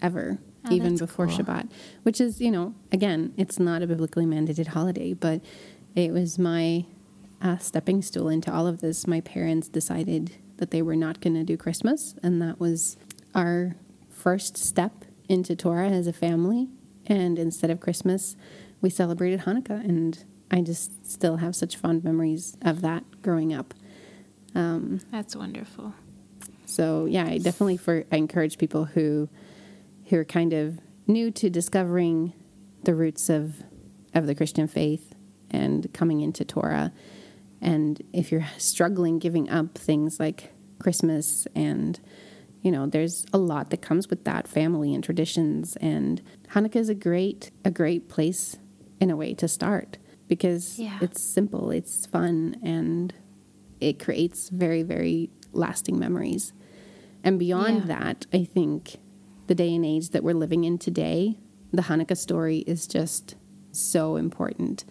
[0.00, 1.38] ever Oh, even before cool.
[1.38, 1.70] Shabbat,
[2.04, 5.40] which is you know again it's not a biblically mandated holiday, but
[5.96, 6.84] it was my
[7.40, 9.06] uh, stepping stool into all of this.
[9.06, 12.96] My parents decided that they were not going to do Christmas, and that was
[13.34, 13.74] our
[14.08, 16.68] first step into Torah as a family.
[17.06, 18.36] And instead of Christmas,
[18.80, 23.72] we celebrated Hanukkah, and I just still have such fond memories of that growing up.
[24.54, 25.94] Um, that's wonderful.
[26.66, 29.30] So yeah, I definitely for I encourage people who
[30.06, 32.34] who are kind of new to discovering
[32.84, 33.62] the roots of
[34.14, 35.14] of the Christian faith
[35.50, 36.92] and coming into Torah.
[37.62, 41.98] And if you're struggling giving up things like Christmas and
[42.60, 46.90] you know, there's a lot that comes with that family and traditions and Hanukkah is
[46.90, 48.56] a great a great place
[49.00, 49.96] in a way to start
[50.32, 50.98] because Yeah.
[51.02, 53.12] it's simple, it's fun and
[53.80, 56.52] it creates very very lasting memories.
[57.22, 57.86] And beyond Yeah.
[57.98, 58.96] that, I think
[59.46, 61.36] the day and age that we're living in today,
[61.70, 63.34] the Hanukkah story is just
[63.72, 64.84] so important.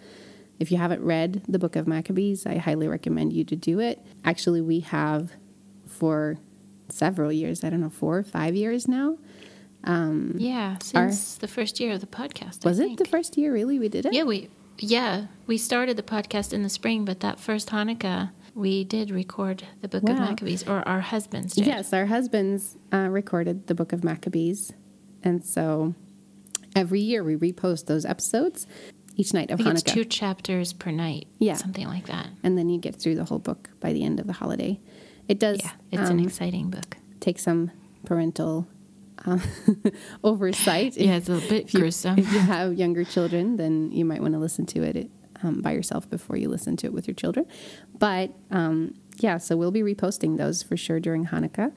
[0.59, 3.97] If you haven't read the book of Maccabees, I highly recommend you to do it.
[4.23, 5.31] Actually, we have
[5.87, 6.37] for
[6.89, 9.17] several years, I don't know, four or five years now.
[9.83, 12.63] Um, Yeah, since the first year of the podcast.
[12.63, 14.13] Was it the first year really we did it?
[14.13, 14.49] Yeah, we
[14.79, 19.63] yeah we started the podcast in the spring, but that first Hanukkah we did record
[19.81, 21.65] the Book of Maccabees, or our husbands did.
[21.67, 24.73] Yes, our husbands uh, recorded the book of Maccabees.
[25.23, 25.95] And so
[26.75, 28.67] every year we repost those episodes
[29.15, 29.93] each night I of it's Hanukkah.
[29.93, 31.27] two chapters per night.
[31.39, 31.55] Yeah.
[31.55, 32.27] something like that.
[32.43, 34.79] and then you get through the whole book by the end of the holiday.
[35.27, 36.97] It does Yeah, it's an um, exciting book.
[37.19, 37.71] take some
[38.05, 38.67] parental
[39.25, 39.41] um,
[40.23, 40.97] oversight.
[40.97, 42.17] Yeah, it's a bit if you, gruesome.
[42.19, 45.09] If you have younger children, then you might want to listen to it
[45.43, 47.45] um, by yourself before you listen to it with your children.
[47.97, 51.71] But um, yeah, so we'll be reposting those for sure during Hanukkah.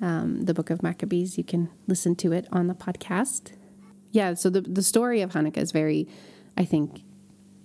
[0.00, 3.52] Um, the Book of Maccabees, you can listen to it on the podcast.
[4.12, 6.08] Yeah, so the the story of Hanukkah is very,
[6.56, 7.02] I think,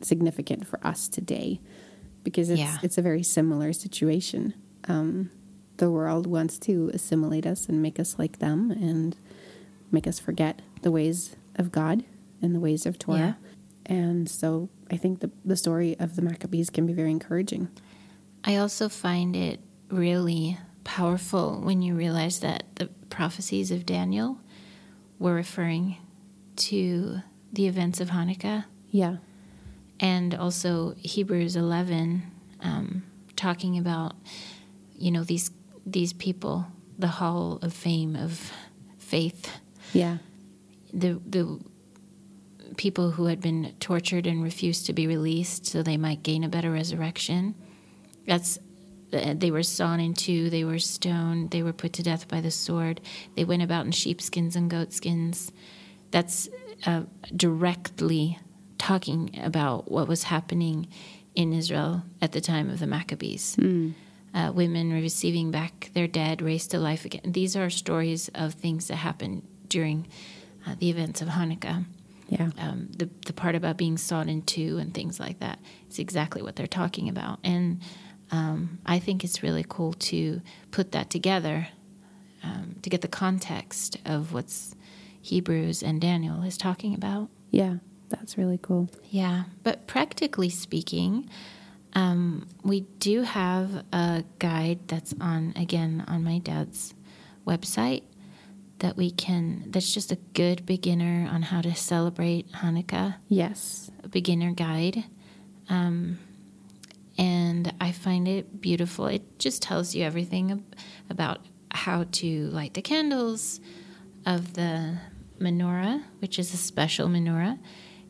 [0.01, 1.59] significant for us today
[2.23, 2.77] because it's Yeah.
[2.83, 4.53] it's a very similar situation.
[4.87, 5.31] Um,
[5.77, 9.15] the world wants to assimilate us and make us like them and
[9.91, 12.03] make us forget the ways of God
[12.41, 13.37] and the ways of Torah.
[13.85, 17.69] And so I think the, the story of the Maccabees can be very encouraging.
[18.43, 19.59] I also find it
[19.89, 24.37] really powerful when you realize that the prophecies of Daniel
[25.19, 25.97] were referring
[26.57, 27.19] to
[27.51, 28.65] the events of Hanukkah.
[28.91, 29.17] Yeah.
[29.99, 32.23] and also Hebrews 11
[32.61, 33.03] um,
[33.35, 34.15] talking about
[34.97, 35.51] you know these
[35.85, 36.67] these people
[36.97, 38.51] the hall of fame of
[38.97, 39.49] faith.
[39.93, 40.17] Yeah.
[40.93, 41.59] the the
[42.77, 46.49] people who had been tortured and refused to be released so they might gain a
[46.49, 47.55] better resurrection.
[48.25, 48.57] That's
[49.13, 52.41] uh, they were sawn in two they were stoned they were put to death by
[52.41, 53.01] the sword.
[53.35, 55.51] They went about in sheepskins and goatskins.
[56.11, 56.49] That's
[56.85, 57.03] uh,
[57.35, 58.39] directly
[58.77, 60.87] talking about what was happening
[61.35, 63.55] in Israel at the time of the Maccabees.
[64.35, 67.31] Uh, women receiving back their dead, raised to life again.
[67.31, 70.07] These are stories of things that happened during
[70.67, 71.85] uh, the events of Hanukkah.
[72.27, 72.49] Yeah.
[72.57, 76.41] Um, the the part about being sawed in two and things like that is exactly
[76.41, 77.81] what they're talking about, and
[78.31, 81.69] um, I think it's really cool to put that together
[82.43, 84.75] um, to get the context of what's
[85.21, 87.29] Hebrews and Daniel is talking about.
[87.51, 87.75] Yeah.
[88.09, 88.89] That's really cool.
[89.09, 91.27] Yeah, but practically speaking,
[91.95, 96.93] um, we do have a guide that's on again on my dad's
[97.47, 98.03] website
[98.79, 103.89] that we can, that's just a good beginner on how to celebrate Hanukkah, Yes.
[104.03, 105.05] a beginner guide.
[105.69, 106.19] Um,
[107.17, 109.07] and I find it beautiful.
[109.07, 110.75] It just tells you everything ab-
[111.09, 111.39] about
[111.71, 113.61] how to light the candles
[114.25, 114.97] of the
[115.39, 117.57] menorah, which is a special menorah.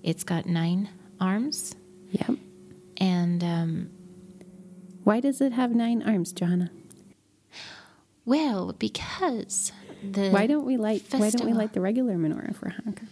[0.02, 0.90] It's got nine
[1.22, 1.76] arms,
[2.12, 2.38] Yep.
[2.98, 3.90] And um,
[5.04, 6.72] Why does it have nine arms, Johanna?
[8.26, 9.72] well, because
[10.04, 11.54] the Why don't we light why don't we festival.
[11.56, 13.08] light the regular menorah for Hanukkah?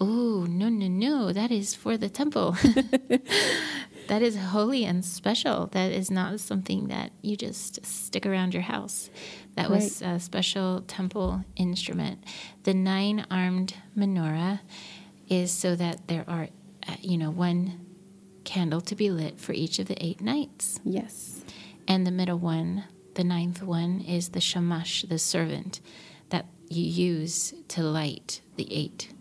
[0.00, 1.32] Oh, no, no, no.
[1.32, 2.52] That is for the temple.
[4.08, 5.68] that is holy and special.
[5.68, 9.08] That is not something that you just stick around your house.
[9.54, 12.22] That was a special temple instrument.
[12.64, 14.60] The nine armed menorah
[15.30, 16.48] is so that there are,
[16.86, 17.85] uh, you know, one
[18.46, 20.80] candle to be lit for each of the eight nights.
[20.84, 21.44] Yes.
[21.86, 25.80] And the middle one, the ninth one, is the shamash, the servant
[26.30, 29.12] that you use to light the eight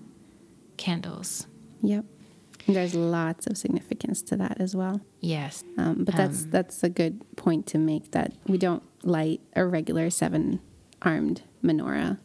[0.78, 1.48] candles.
[1.82, 2.06] Yep.
[2.68, 5.02] There's lots of significance to that as well.
[5.22, 5.64] Yes.
[5.78, 9.66] Um, but that's Um, that's a good point to make that we don't light a
[9.66, 10.60] regular seven
[11.02, 12.18] armed menorah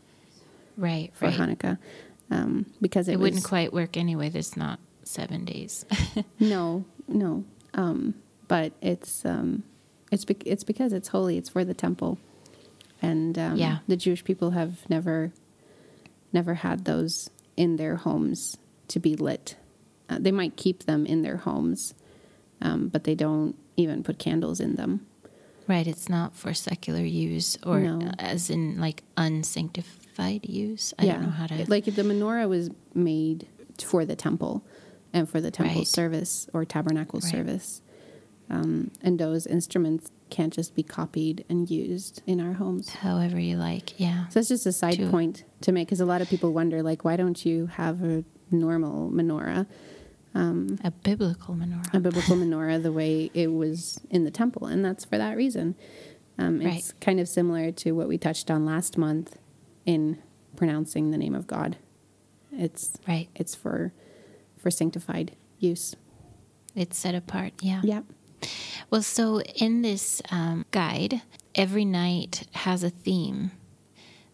[0.79, 1.35] Right, for right.
[1.35, 1.77] Hanukkah
[2.31, 4.31] um, because it, It was, wouldn't quite work anyway.
[4.31, 5.85] There's not seven days.
[6.41, 7.44] No, no.
[7.75, 8.14] Um,
[8.49, 9.62] but it's um,
[10.11, 11.37] it's bec it's because it's holy.
[11.38, 12.18] It's for the temple,
[13.03, 13.79] and um, Yeah.
[13.87, 15.33] the Jewish people have never
[16.33, 18.57] never had those in their homes
[18.88, 19.57] to be lit.
[20.09, 21.94] Uh, they might keep them in their homes,
[22.61, 25.07] um, but they don't even put candles in them.
[25.68, 25.87] right.
[25.87, 28.01] It's not for secular use or No.
[28.09, 30.92] uh, as in like unsanctified use.
[30.99, 31.64] I don't know how to.
[31.70, 33.46] like the menorah was made
[33.85, 34.62] for the temple
[35.12, 35.87] and for the temple Right.
[35.87, 37.31] service or tabernacle Right.
[37.31, 37.83] service
[38.49, 43.57] um, and those instruments can't just be copied and used in our homes however you
[43.57, 43.99] like.
[43.99, 44.29] Yeah.
[44.29, 47.05] so it's just a side point to make because a lot of people wonder like
[47.05, 49.66] why don't you have a normal menorah
[50.85, 51.92] A biblical menorah.
[51.94, 55.75] a biblical menorah the way it was in the temple, and that's for that reason.
[56.38, 59.37] Um, it's kind of similar to what we touched on last month
[59.85, 60.18] in
[60.57, 61.77] pronouncing the name of God.
[62.53, 63.29] It's Right.
[63.35, 63.92] It's for
[64.61, 65.96] for sanctified use.
[66.75, 67.53] It's set apart.
[67.61, 67.81] Yeah.
[67.83, 68.03] Yeah.
[68.90, 71.23] Well, so in this um, guide,
[71.55, 73.51] every night has a theme.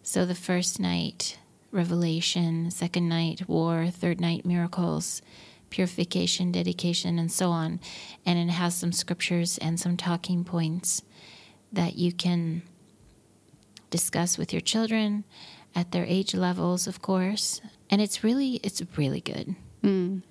[0.03, 1.39] So the first night,
[1.73, 5.23] revelation, second night, war, third night, miracles,
[5.71, 7.81] purification, dedication, and so on.
[8.25, 11.03] And it has some scriptures and some talking points
[11.73, 12.63] that you can
[13.91, 15.25] discuss with your children
[15.75, 17.61] at their age levels, of course.
[17.91, 19.57] And it's really, it's really good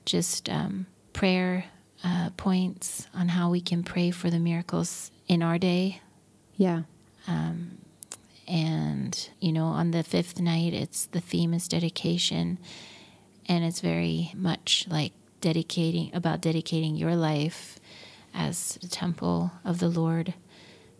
[0.05, 1.65] just um, prayer
[2.03, 6.01] uh, points on how we can pray for the miracles in our day.
[6.57, 6.83] Yeah.
[8.47, 12.59] And, you know, on the fifth night, it's the theme is dedication.
[13.47, 17.79] And it's very much like dedicating, about dedicating your life
[18.33, 20.35] as the temple of the Lord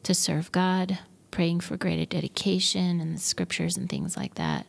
[0.04, 4.66] to serve God, praying for greater dedication and the scriptures and things like that.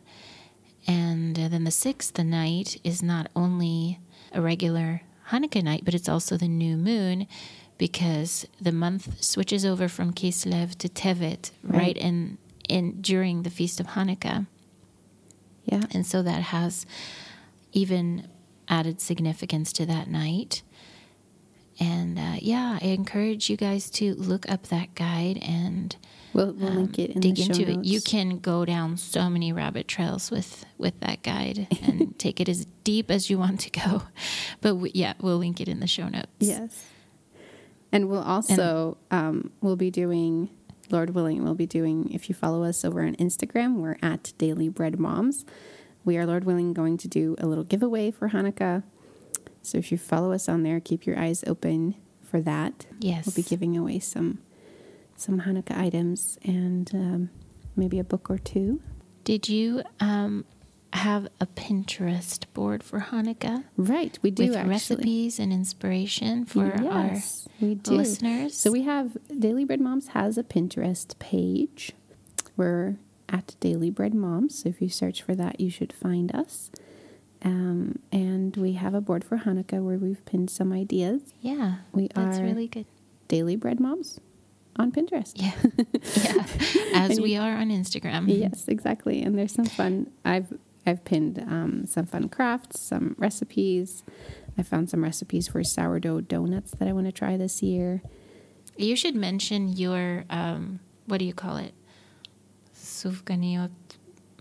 [0.86, 3.98] And uh, then the sixth night is not only
[4.32, 7.26] a regular Hanukkah night, but it's also the new moon
[7.78, 11.96] because the month switches over from Kislev to Tevet right, Right.
[11.96, 14.46] in, in during the feast of Hanukkah.
[15.64, 15.82] Yeah.
[15.90, 16.86] And so that has
[17.72, 18.28] even
[18.68, 20.62] added significance to that night.
[21.78, 25.94] And uh, yeah, I encourage you guys to look up that guide and
[26.36, 27.84] We'll, we'll um, link it in dig the show into it.
[27.86, 32.48] You can go down so many rabbit trails with with that guide and take it
[32.48, 34.02] as deep as you want to go.
[34.60, 36.28] But we, yeah, we'll link it in the show notes.
[36.38, 36.84] Yes.
[37.92, 40.50] And we'll also um, we'll be doing,
[40.90, 42.10] Lord willing, we'll be doing.
[42.12, 45.44] If you follow us over on Instagram, we're at Daily Bread Moms.
[46.04, 48.82] We are, Lord willing, going to do a little giveaway for Hanukkah.
[49.62, 52.86] So if you follow us on there, keep your eyes open for that.
[52.98, 53.26] Yes.
[53.26, 54.38] We'll be giving away some
[55.16, 57.30] some Hanukkah items and um,
[57.76, 58.80] maybe a book or two.
[59.24, 60.44] Did you um,
[60.92, 64.70] have a Pinterest board for Hanukkah Right, we do with actually.
[64.70, 67.90] recipes and inspiration for yes, we our do.
[67.92, 68.56] listeners?
[68.56, 71.92] So we have Daily Bread Moms has a Pinterest page.
[72.56, 72.96] We're
[73.28, 74.60] at Daily Bread Moms.
[74.62, 76.70] So if you search for that, you should find us.
[77.42, 81.20] Um, and we have a board for Hanukkah where we've pinned some ideas.
[81.40, 82.86] yeah, We that's are really good.
[83.28, 84.20] Daily Bread Moms
[84.78, 85.32] on Pinterest.
[85.34, 85.52] Yeah,
[86.94, 86.98] yeah.
[86.98, 88.24] As we are on Instagram.
[88.28, 89.22] Yes, exactly.
[89.22, 90.10] And there's some fun.
[90.24, 90.52] I've
[90.86, 94.04] I've pinned um, some fun crafts, some recipes.
[94.58, 98.02] I found some recipes for sourdough donuts that I want to try this year.
[98.76, 101.74] You should mention your um, what do you call it?
[102.74, 103.70] Sufganiot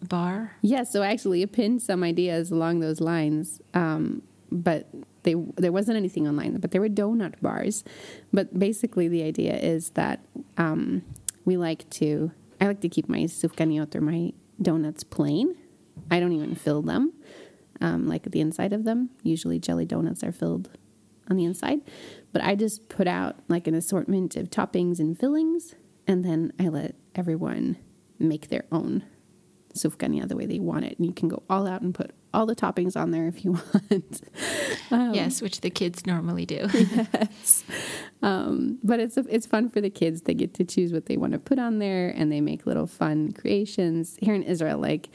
[0.02, 0.58] bar?
[0.62, 4.22] Yeah, so I actually pinned some ideas along those lines, um,
[4.52, 4.88] but
[5.26, 6.58] they there wasn't anything online.
[6.58, 7.84] But there were donut bars.
[8.32, 10.26] But basically, the idea is that
[10.58, 11.04] um,
[11.44, 12.32] we like to.
[12.62, 15.56] I like to keep my sufganiot or my donuts plain.
[16.10, 17.12] I don't even fill them,
[17.82, 19.10] um, like the inside of them.
[19.24, 20.70] Usually, jelly donuts are filled
[21.30, 21.82] on the inside,
[22.32, 25.76] but I just put out like an assortment of toppings and fillings,
[26.08, 27.78] and then I let everyone
[28.20, 29.04] make their own
[29.74, 30.98] sufgania the way they want it.
[30.98, 33.54] And you can go all out and put all the toppings on there if you
[33.92, 34.22] want.
[34.92, 36.68] um, yes, which the kids normally do.
[36.74, 37.64] yes.
[38.22, 40.22] Um, but it's it's fun for the kids.
[40.24, 42.88] They get to choose what they want to put on there, and they make little
[42.88, 44.18] fun creations.
[44.22, 45.10] Here in Israel, like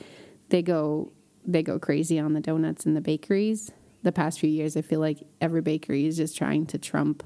[0.48, 1.12] they go
[1.46, 3.70] they go crazy on the donuts in the bakeries.
[4.02, 7.22] The past few years, I feel like every bakery is just trying to trump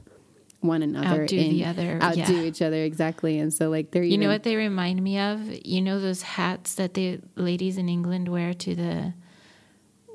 [0.60, 2.42] one another Outdo in- the other, outdo yeah.
[2.42, 3.38] each other exactly.
[3.38, 5.40] And so, like they're You know what they remind me of?
[5.64, 9.14] You know those hats that the ladies in England wear to the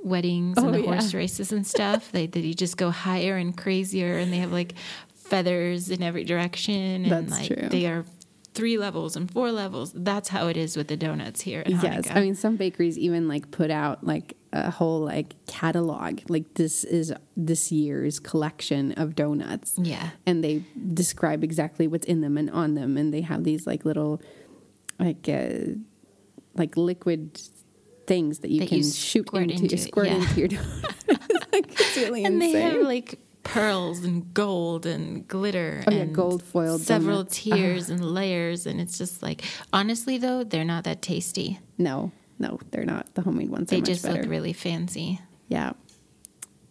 [0.03, 0.85] weddings Oh, and the yeah.
[0.93, 2.11] horse races and stuff?
[2.11, 4.73] they you just go higher and crazier, and they have like
[5.15, 7.69] feathers in every direction, and That's like true.
[7.69, 8.05] they are
[8.53, 9.91] three levels and four levels.
[9.95, 11.63] That's how it is with the donuts here.
[11.67, 12.15] Yes, Hanukkah.
[12.15, 16.21] I mean some bakeries even like put out like a whole like catalog.
[16.29, 19.75] Like this is this year's collection of donuts.
[19.77, 23.67] yeah, and they describe exactly what's in them and on them and they have these
[23.67, 24.19] like little
[24.99, 25.75] like uh,
[26.55, 27.39] like liquid
[28.10, 30.16] things that you That can you shoot squirt into, into squirt yeah.
[30.16, 30.93] into your donut.
[31.53, 32.53] it's really and insane.
[32.53, 35.84] they have like pearls and gold and glitter.
[35.88, 37.47] Oh, yeah, and gold foiled several donuts.
[37.47, 37.55] Uh-huh.
[37.55, 41.60] tiers and layers, and it's just like honestly though they're not that tasty.
[41.78, 43.14] no, no, they're not.
[43.16, 45.20] The homemade ones They just look really fancy.
[45.47, 45.74] yeah.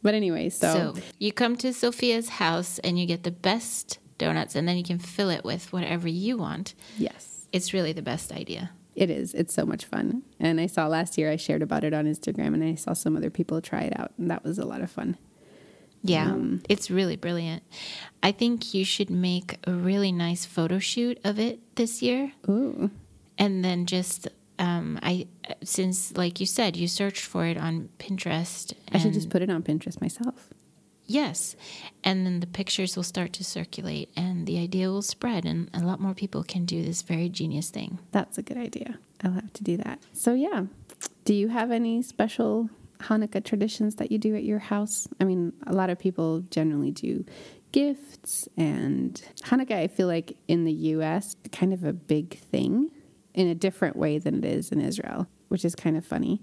[0.03, 4.55] But anyway, so, So you come to Sophia's house and you get the best donuts,
[4.57, 6.75] and then you can fill it with whatever you want.
[6.97, 7.47] yes.
[7.53, 8.71] It's really the best idea.
[8.99, 9.33] It is.
[9.33, 10.23] It's so much fun.
[10.41, 13.17] And I saw last year I shared about it on Instagram and I saw some
[13.17, 15.17] other people try it out and that was a lot of fun.
[16.03, 17.63] Yeah, Um, it's really brilliant.
[18.23, 22.91] I think you should make a really nice photo shoot of it this year, Ooh.
[23.37, 24.29] and then just
[24.61, 25.27] um, I
[25.63, 28.73] since like you said you searched for it on Pinterest.
[28.93, 30.49] I should just put it on Pinterest myself.
[31.09, 31.57] Yes.
[32.05, 35.81] And then the pictures will start to circulate and the idea will spread, and a
[35.81, 37.99] lot more people can do this very genius thing.
[38.13, 38.99] That's a good idea.
[39.25, 40.01] I'll have to do that.
[40.13, 40.65] So, yeah.
[41.25, 42.69] Do you have any special
[43.01, 45.09] Hanukkah traditions that you do at your house?
[45.19, 47.25] I mean, a lot of people generally do
[47.73, 52.91] gifts, and Hanukkah, I feel like in the US, kind of a big thing
[53.35, 56.43] in a different way than it is in Israel, which is kind of funny.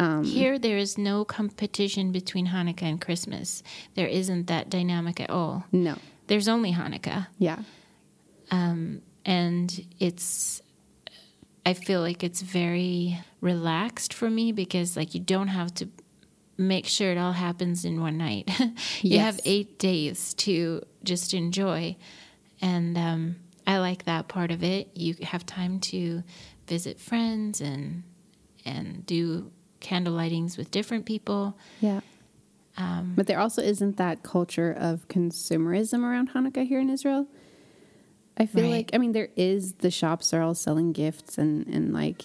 [0.00, 3.62] Um, Here, there is no competition between Hanukkah and Christmas.
[3.94, 5.64] There isn't that dynamic at all.
[5.72, 5.96] No.
[6.26, 7.26] There's only Hanukkah.
[7.38, 7.58] Yeah.
[8.50, 10.62] Um, and it's,
[11.66, 15.88] I feel like it's very relaxed for me because, like, you don't have to
[16.56, 18.50] make sure it all happens in one night.
[19.02, 21.94] you have eight days to just enjoy.
[22.62, 23.36] And um,
[23.66, 24.96] I like that part of it.
[24.96, 26.22] You have time to
[26.66, 28.04] visit friends and
[28.64, 29.50] and do
[29.80, 31.56] candle lightings with different people.
[31.80, 32.00] Yeah.
[32.76, 37.26] Um, But there also isn't that culture of consumerism around Hanukkah here in Israel.
[38.36, 38.70] I feel Right.
[38.70, 42.24] like I mean there is the shops are all selling gifts and and like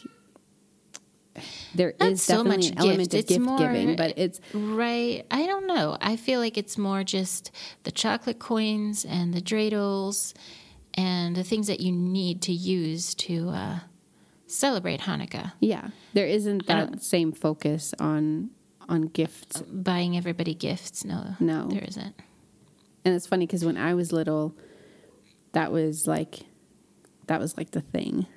[1.73, 3.13] there is Not so definitely much an element gift.
[3.13, 5.25] of It's gift more- giving, but it's Right.
[5.29, 5.97] I don't know.
[5.99, 7.51] I feel like it's more just
[7.83, 10.33] the chocolate coins and the dreidels
[10.93, 13.79] and the things that you need to use to uh,
[14.47, 15.53] celebrate Hanukkah.
[15.59, 18.51] yeah, there isn't that same focus on
[18.87, 19.61] on gifts.
[19.63, 21.03] Buying everybody gifts.
[21.03, 21.35] No.
[21.39, 21.67] No.
[21.67, 22.15] There isn't.
[23.03, 24.55] And it's funny because when I was little,
[25.53, 26.41] that was like
[27.27, 28.27] that was like the thing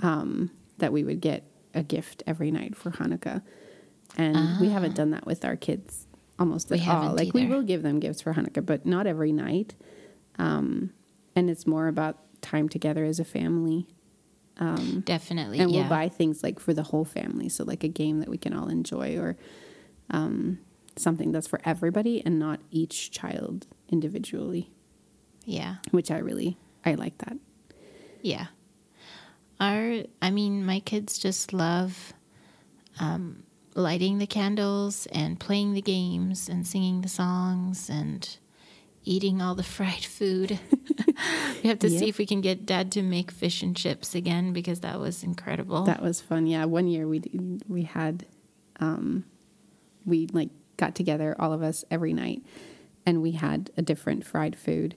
[0.00, 1.44] um, that we would get
[1.74, 3.42] a gift every night for Hanukkah,
[4.16, 6.06] and we haven't done that with our kids
[6.38, 7.14] almost We at all.
[7.14, 9.74] Like we will give them gifts for Hanukkah, but not every night.
[10.38, 10.92] Um,
[11.36, 13.86] and it's more about time together as a family,
[14.58, 15.58] Definitely.
[15.58, 15.80] and yeah.
[15.80, 17.48] we'll buy things like for the whole family.
[17.48, 19.36] So like a game that we can all enjoy, or
[20.10, 20.58] um,
[20.96, 24.70] something that's for everybody and not each child individually
[25.44, 25.76] yeah.
[25.90, 27.36] which I really I like that.
[28.22, 28.46] Yeah.
[29.60, 32.12] Our, I mean, my kids just love
[33.00, 33.44] um,
[33.74, 38.36] lighting the candles and playing the games and singing the songs and
[39.04, 40.58] eating all the fried food.
[41.62, 44.52] we have to see if we can get dad to make fish and chips again
[44.52, 45.84] because that was incredible.
[45.84, 46.46] That was fun.
[46.46, 47.22] Yeah, one year we
[47.68, 48.26] we had
[48.80, 49.24] um
[50.04, 52.42] we like got together all of us every night
[53.06, 54.96] and we had a different fried food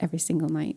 [0.00, 0.76] every single night.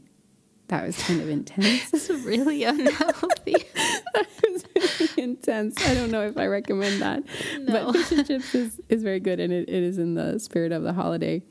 [0.68, 1.94] That was kind of intense.
[1.94, 3.56] It's really unhealthy.
[3.76, 5.76] it was really intense.
[5.86, 7.24] I don't know if I recommend that.
[7.60, 7.92] No.
[7.92, 10.72] But fish and chips is, is very good and it, it is in the spirit
[10.72, 11.44] of the holiday.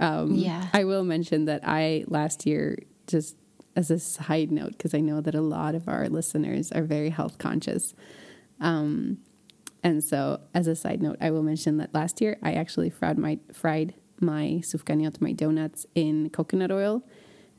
[0.00, 0.68] Um, Yeah.
[0.72, 3.36] I will mention that I last year, just
[3.74, 7.10] as a side note, because I know that a lot of our listeners are very
[7.10, 7.94] health conscious.
[8.60, 9.18] Um,
[9.82, 13.18] and so, as a side note, I will mention that last year I actually fried
[13.18, 17.02] my fried my sufganiot, my donuts, in coconut oil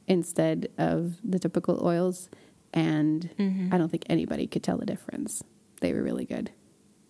[0.07, 2.29] instead of the typical oils,
[2.73, 3.73] and Mm-hmm.
[3.73, 5.43] I don't think anybody could tell the difference.
[5.81, 6.51] They were really good.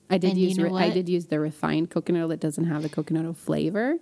[0.10, 2.40] I did And you use know re- I did use the refined coconut oil that
[2.40, 3.96] doesn't have the coconut oil flavor.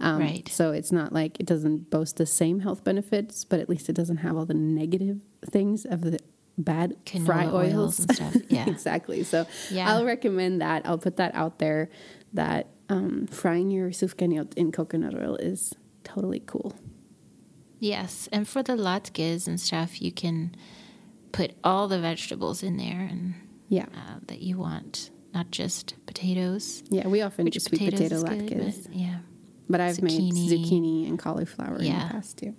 [0.00, 0.48] Um, Right.
[0.48, 3.94] So it's not like it doesn't boast the same health benefits, but at least it
[3.94, 5.20] doesn't have all the negative
[5.50, 6.18] things of the
[6.58, 8.68] bad Canola fry oils oils and stuff, yeah.
[8.68, 9.22] exactly.
[9.24, 9.90] So Yeah.
[9.92, 10.82] I'll recommend that.
[10.86, 11.88] I'll put that out there.
[12.32, 15.74] That um, frying your sufganiot in coconut oil is
[16.04, 16.74] totally cool.
[17.78, 20.54] Yes, and for the latkes and stuff, you can
[21.32, 23.34] put all the vegetables in there and
[23.68, 23.86] Yeah.
[23.94, 26.82] uh, that you want, not just potatoes.
[26.90, 28.84] Yeah, we often do sweet potato good, latkes.
[28.86, 29.18] but yeah.
[29.70, 30.32] But I've zucchini.
[30.32, 32.54] made zucchini and cauliflower in the past too.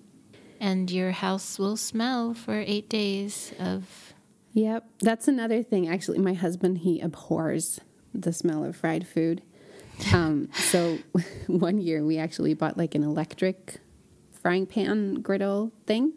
[0.62, 4.14] And your house will smell for eight days of.
[4.54, 5.88] Yep, that's another thing.
[5.90, 7.82] Actually, my husband he abhors
[8.14, 9.42] the smell of fried food.
[10.14, 11.00] Um, so
[11.48, 13.80] one year we actually bought like an electric
[14.42, 16.14] frying pan griddle thing,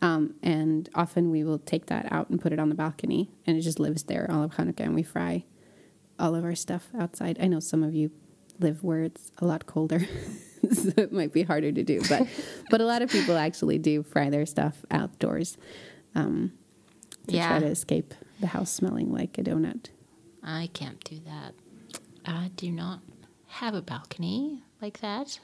[0.00, 3.56] um, and often we will take that out and put it on the balcony, and
[3.56, 5.44] it just lives there all of Hanukkah, and we fry
[6.18, 7.38] all of our stuff outside.
[7.40, 8.10] I know some of you
[8.62, 10.00] live where it's a lot colder,
[10.72, 12.26] so it might be harder to do, but
[12.70, 15.56] but a lot of people actually do fry their stuff outdoors.
[16.14, 16.52] Um,
[17.28, 17.48] to Yeah.
[17.48, 19.86] try to escape the house smelling like a donut.
[20.42, 21.54] I can't do that.
[22.26, 23.00] I do not
[23.46, 25.38] have a balcony like that,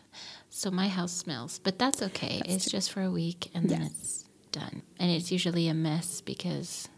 [0.50, 1.60] so my house smells.
[1.60, 2.42] But that's okay.
[2.44, 4.82] it's just for a week, and then it's done.
[4.98, 6.88] And it's usually a mess because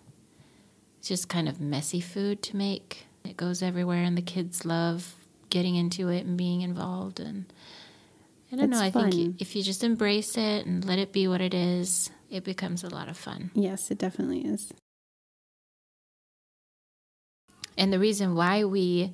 [0.98, 3.04] it's just kind of messy food to make.
[3.24, 5.14] It goes everywhere, and the kids love
[5.50, 7.20] getting into it and being involved.
[7.20, 7.52] And
[8.52, 8.84] I don't It's know.
[8.84, 12.44] I think if you just embrace it and let it be what it is, it
[12.44, 13.50] becomes a lot of fun.
[13.54, 14.72] Yes, it definitely is.
[17.76, 19.12] And the reason why we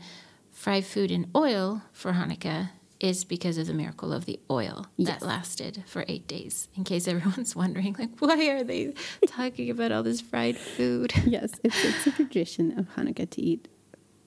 [0.52, 5.20] fry food in oil for Hanukkah is because of the miracle of the oil Yes.
[5.20, 6.68] that lasted for eight days.
[6.74, 8.94] In case everyone's wondering, like, why are they
[9.26, 11.12] talking about all this fried food?
[11.26, 13.68] Yes, it's, it's a tradition of Hanukkah to eat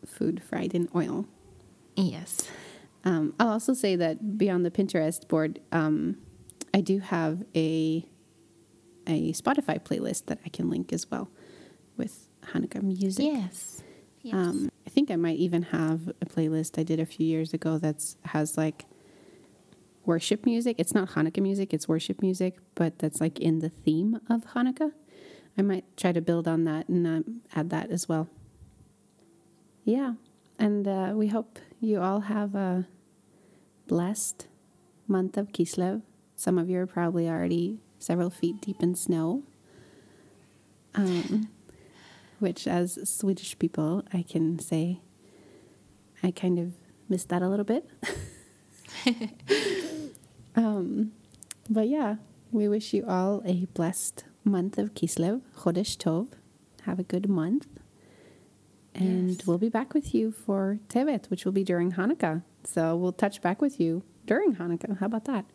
[0.06, 1.26] food fried in oil.
[1.96, 2.48] Yes.
[3.06, 6.18] Um, I'll also say that beyond the Pinterest board, um,
[6.74, 8.06] I do have a
[9.08, 11.30] a Spotify playlist that I can link as well
[11.98, 13.26] with Hanukkah music.
[13.26, 13.82] Yes.
[14.22, 14.36] Yes.
[14.36, 17.78] Um, I think I might even have a playlist I did a few years ago
[17.78, 18.86] that's has like
[20.06, 20.76] worship music.
[20.80, 24.92] It's not Hanukkah music; it's worship music, but that's like in the theme of Hanukkah.
[25.58, 28.30] I might try to build on that and um, add that as well.
[29.84, 30.14] Yeah,
[30.60, 32.86] and uh, we hope you all have a
[33.88, 34.48] blessed
[35.08, 36.02] month of Kislev.
[36.36, 39.44] Some of you are probably already several feet deep in snow.
[40.94, 41.50] Um,
[42.40, 45.00] which as Swedish people, I can say
[46.22, 46.74] I kind of
[47.08, 47.90] missed that a little bit.
[50.56, 51.14] um,
[51.70, 52.16] but yeah,
[52.52, 56.30] we wish you all a blessed month of Kislev, Chodesh Tov.
[56.84, 57.68] Have a good month.
[58.96, 59.46] And Yes.
[59.48, 62.44] we'll be back with you for Tevet, which will be during Hanukkah.
[62.64, 64.98] So we'll touch back with you during Hanukkah.
[65.00, 65.46] How about that?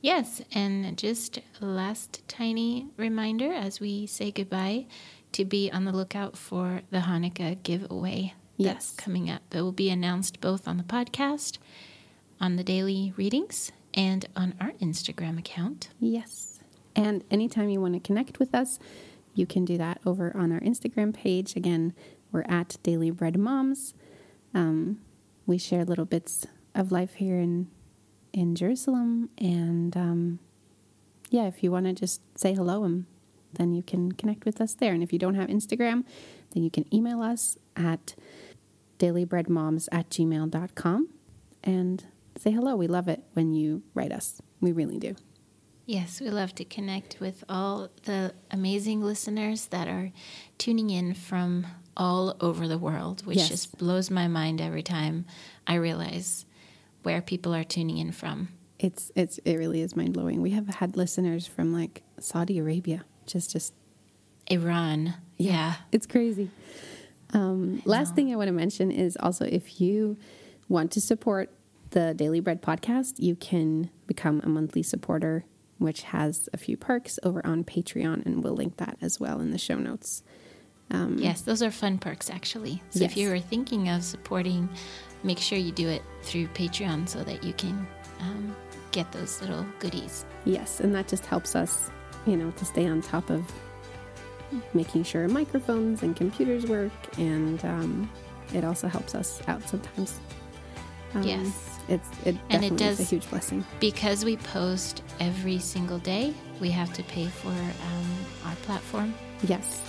[0.00, 4.86] Yes, and just a last tiny reminder as we say goodbye
[5.32, 8.94] to be on the lookout for the Hanukkah giveaway that's Yes.
[8.96, 9.42] coming up.
[9.54, 11.58] It will be announced both on the podcast,
[12.40, 15.90] on the daily readings, and on our Instagram account.
[16.00, 16.60] Yes.
[16.94, 18.78] And anytime you want to connect with us,
[19.34, 21.54] you can do that over on our Instagram page.
[21.56, 21.92] Again,
[22.32, 23.94] we're at Daily Bread Moms.
[24.54, 25.00] Um,
[25.46, 27.68] we share little bits of life here in
[28.32, 30.38] in Jerusalem, and um,
[31.30, 33.06] yeah, if you want to just say hello, and
[33.54, 34.92] then you can connect with us there.
[34.92, 36.04] And if you don't have Instagram,
[36.52, 38.14] then you can email us at
[38.98, 41.08] dailybreadmoms at gmail.com
[41.64, 42.04] and
[42.36, 42.76] say hello.
[42.76, 44.40] We love it when you write us.
[44.60, 45.14] We really do.
[45.86, 50.12] Yes, we love to connect with all the amazing listeners that are
[50.58, 51.66] tuning in from
[51.98, 53.48] all over the world, which Yes.
[53.48, 55.26] just blows my mind every time
[55.66, 56.46] I realize
[57.02, 58.48] where people are tuning in from.
[58.78, 60.40] It's it's it really is mind blowing.
[60.40, 63.04] We have had listeners from like Saudi Arabia.
[63.26, 63.72] Just just
[64.46, 65.14] Iran.
[65.36, 65.74] Yeah.
[65.92, 66.50] it's crazy.
[67.34, 70.16] Um, last thing I want to mention is also if you
[70.68, 71.50] want to support
[71.90, 75.44] the Daily Bread podcast, you can become a monthly supporter,
[75.78, 79.50] which has a few perks over on Patreon, and we'll link that as well in
[79.50, 80.22] the show notes.
[80.90, 82.82] Um, Yes, those are fun perks actually.
[82.90, 84.68] So if you are thinking of supporting,
[85.22, 87.86] make sure you do it through Patreon so that you can
[88.20, 88.56] um,
[88.90, 90.24] get those little goodies.
[90.44, 91.90] Yes, and that just helps us,
[92.26, 93.44] you know, to stay on top of
[94.72, 98.10] making sure microphones and computers work, and um,
[98.54, 100.18] it also helps us out sometimes.
[101.14, 101.78] Um, Yes.
[101.88, 103.64] it's it And definitely it is a huge blessing.
[103.80, 108.06] Because we post every single day, we have to pay for um,
[108.46, 109.14] our platform
[109.46, 109.80] Yes,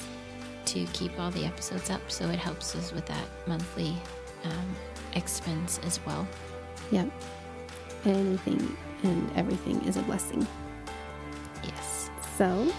[0.74, 2.02] to keep all the episodes up.
[2.12, 3.96] So it helps us with that monthly
[4.44, 4.76] um,
[5.14, 6.28] expense as well.
[6.92, 7.10] yep.
[8.06, 10.48] Anything and everything is a blessing.
[11.64, 12.10] Yes.
[12.38, 12.72] So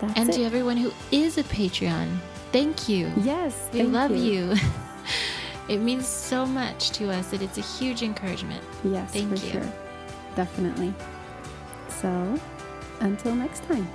[0.00, 0.32] that's And it.
[0.34, 2.08] to everyone who is a Patreon,
[2.52, 3.10] thank you.
[3.22, 4.54] yes, We love you.
[5.68, 8.64] it means so much to us that it's a huge encouragement.
[8.84, 9.50] Yes, Thank you.
[9.52, 9.72] sure,
[10.36, 10.94] definitely.
[11.90, 12.38] So
[13.00, 13.86] until next time,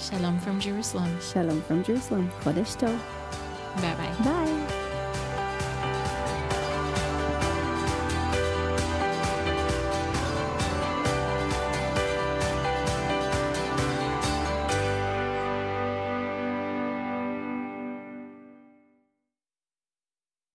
[0.00, 1.18] Shalom from Jerusalem.
[1.20, 2.30] shalom from Jerusalem.
[2.42, 2.98] Chodesh Tov.
[3.82, 4.24] Bye bye.
[4.24, 4.77] Bye.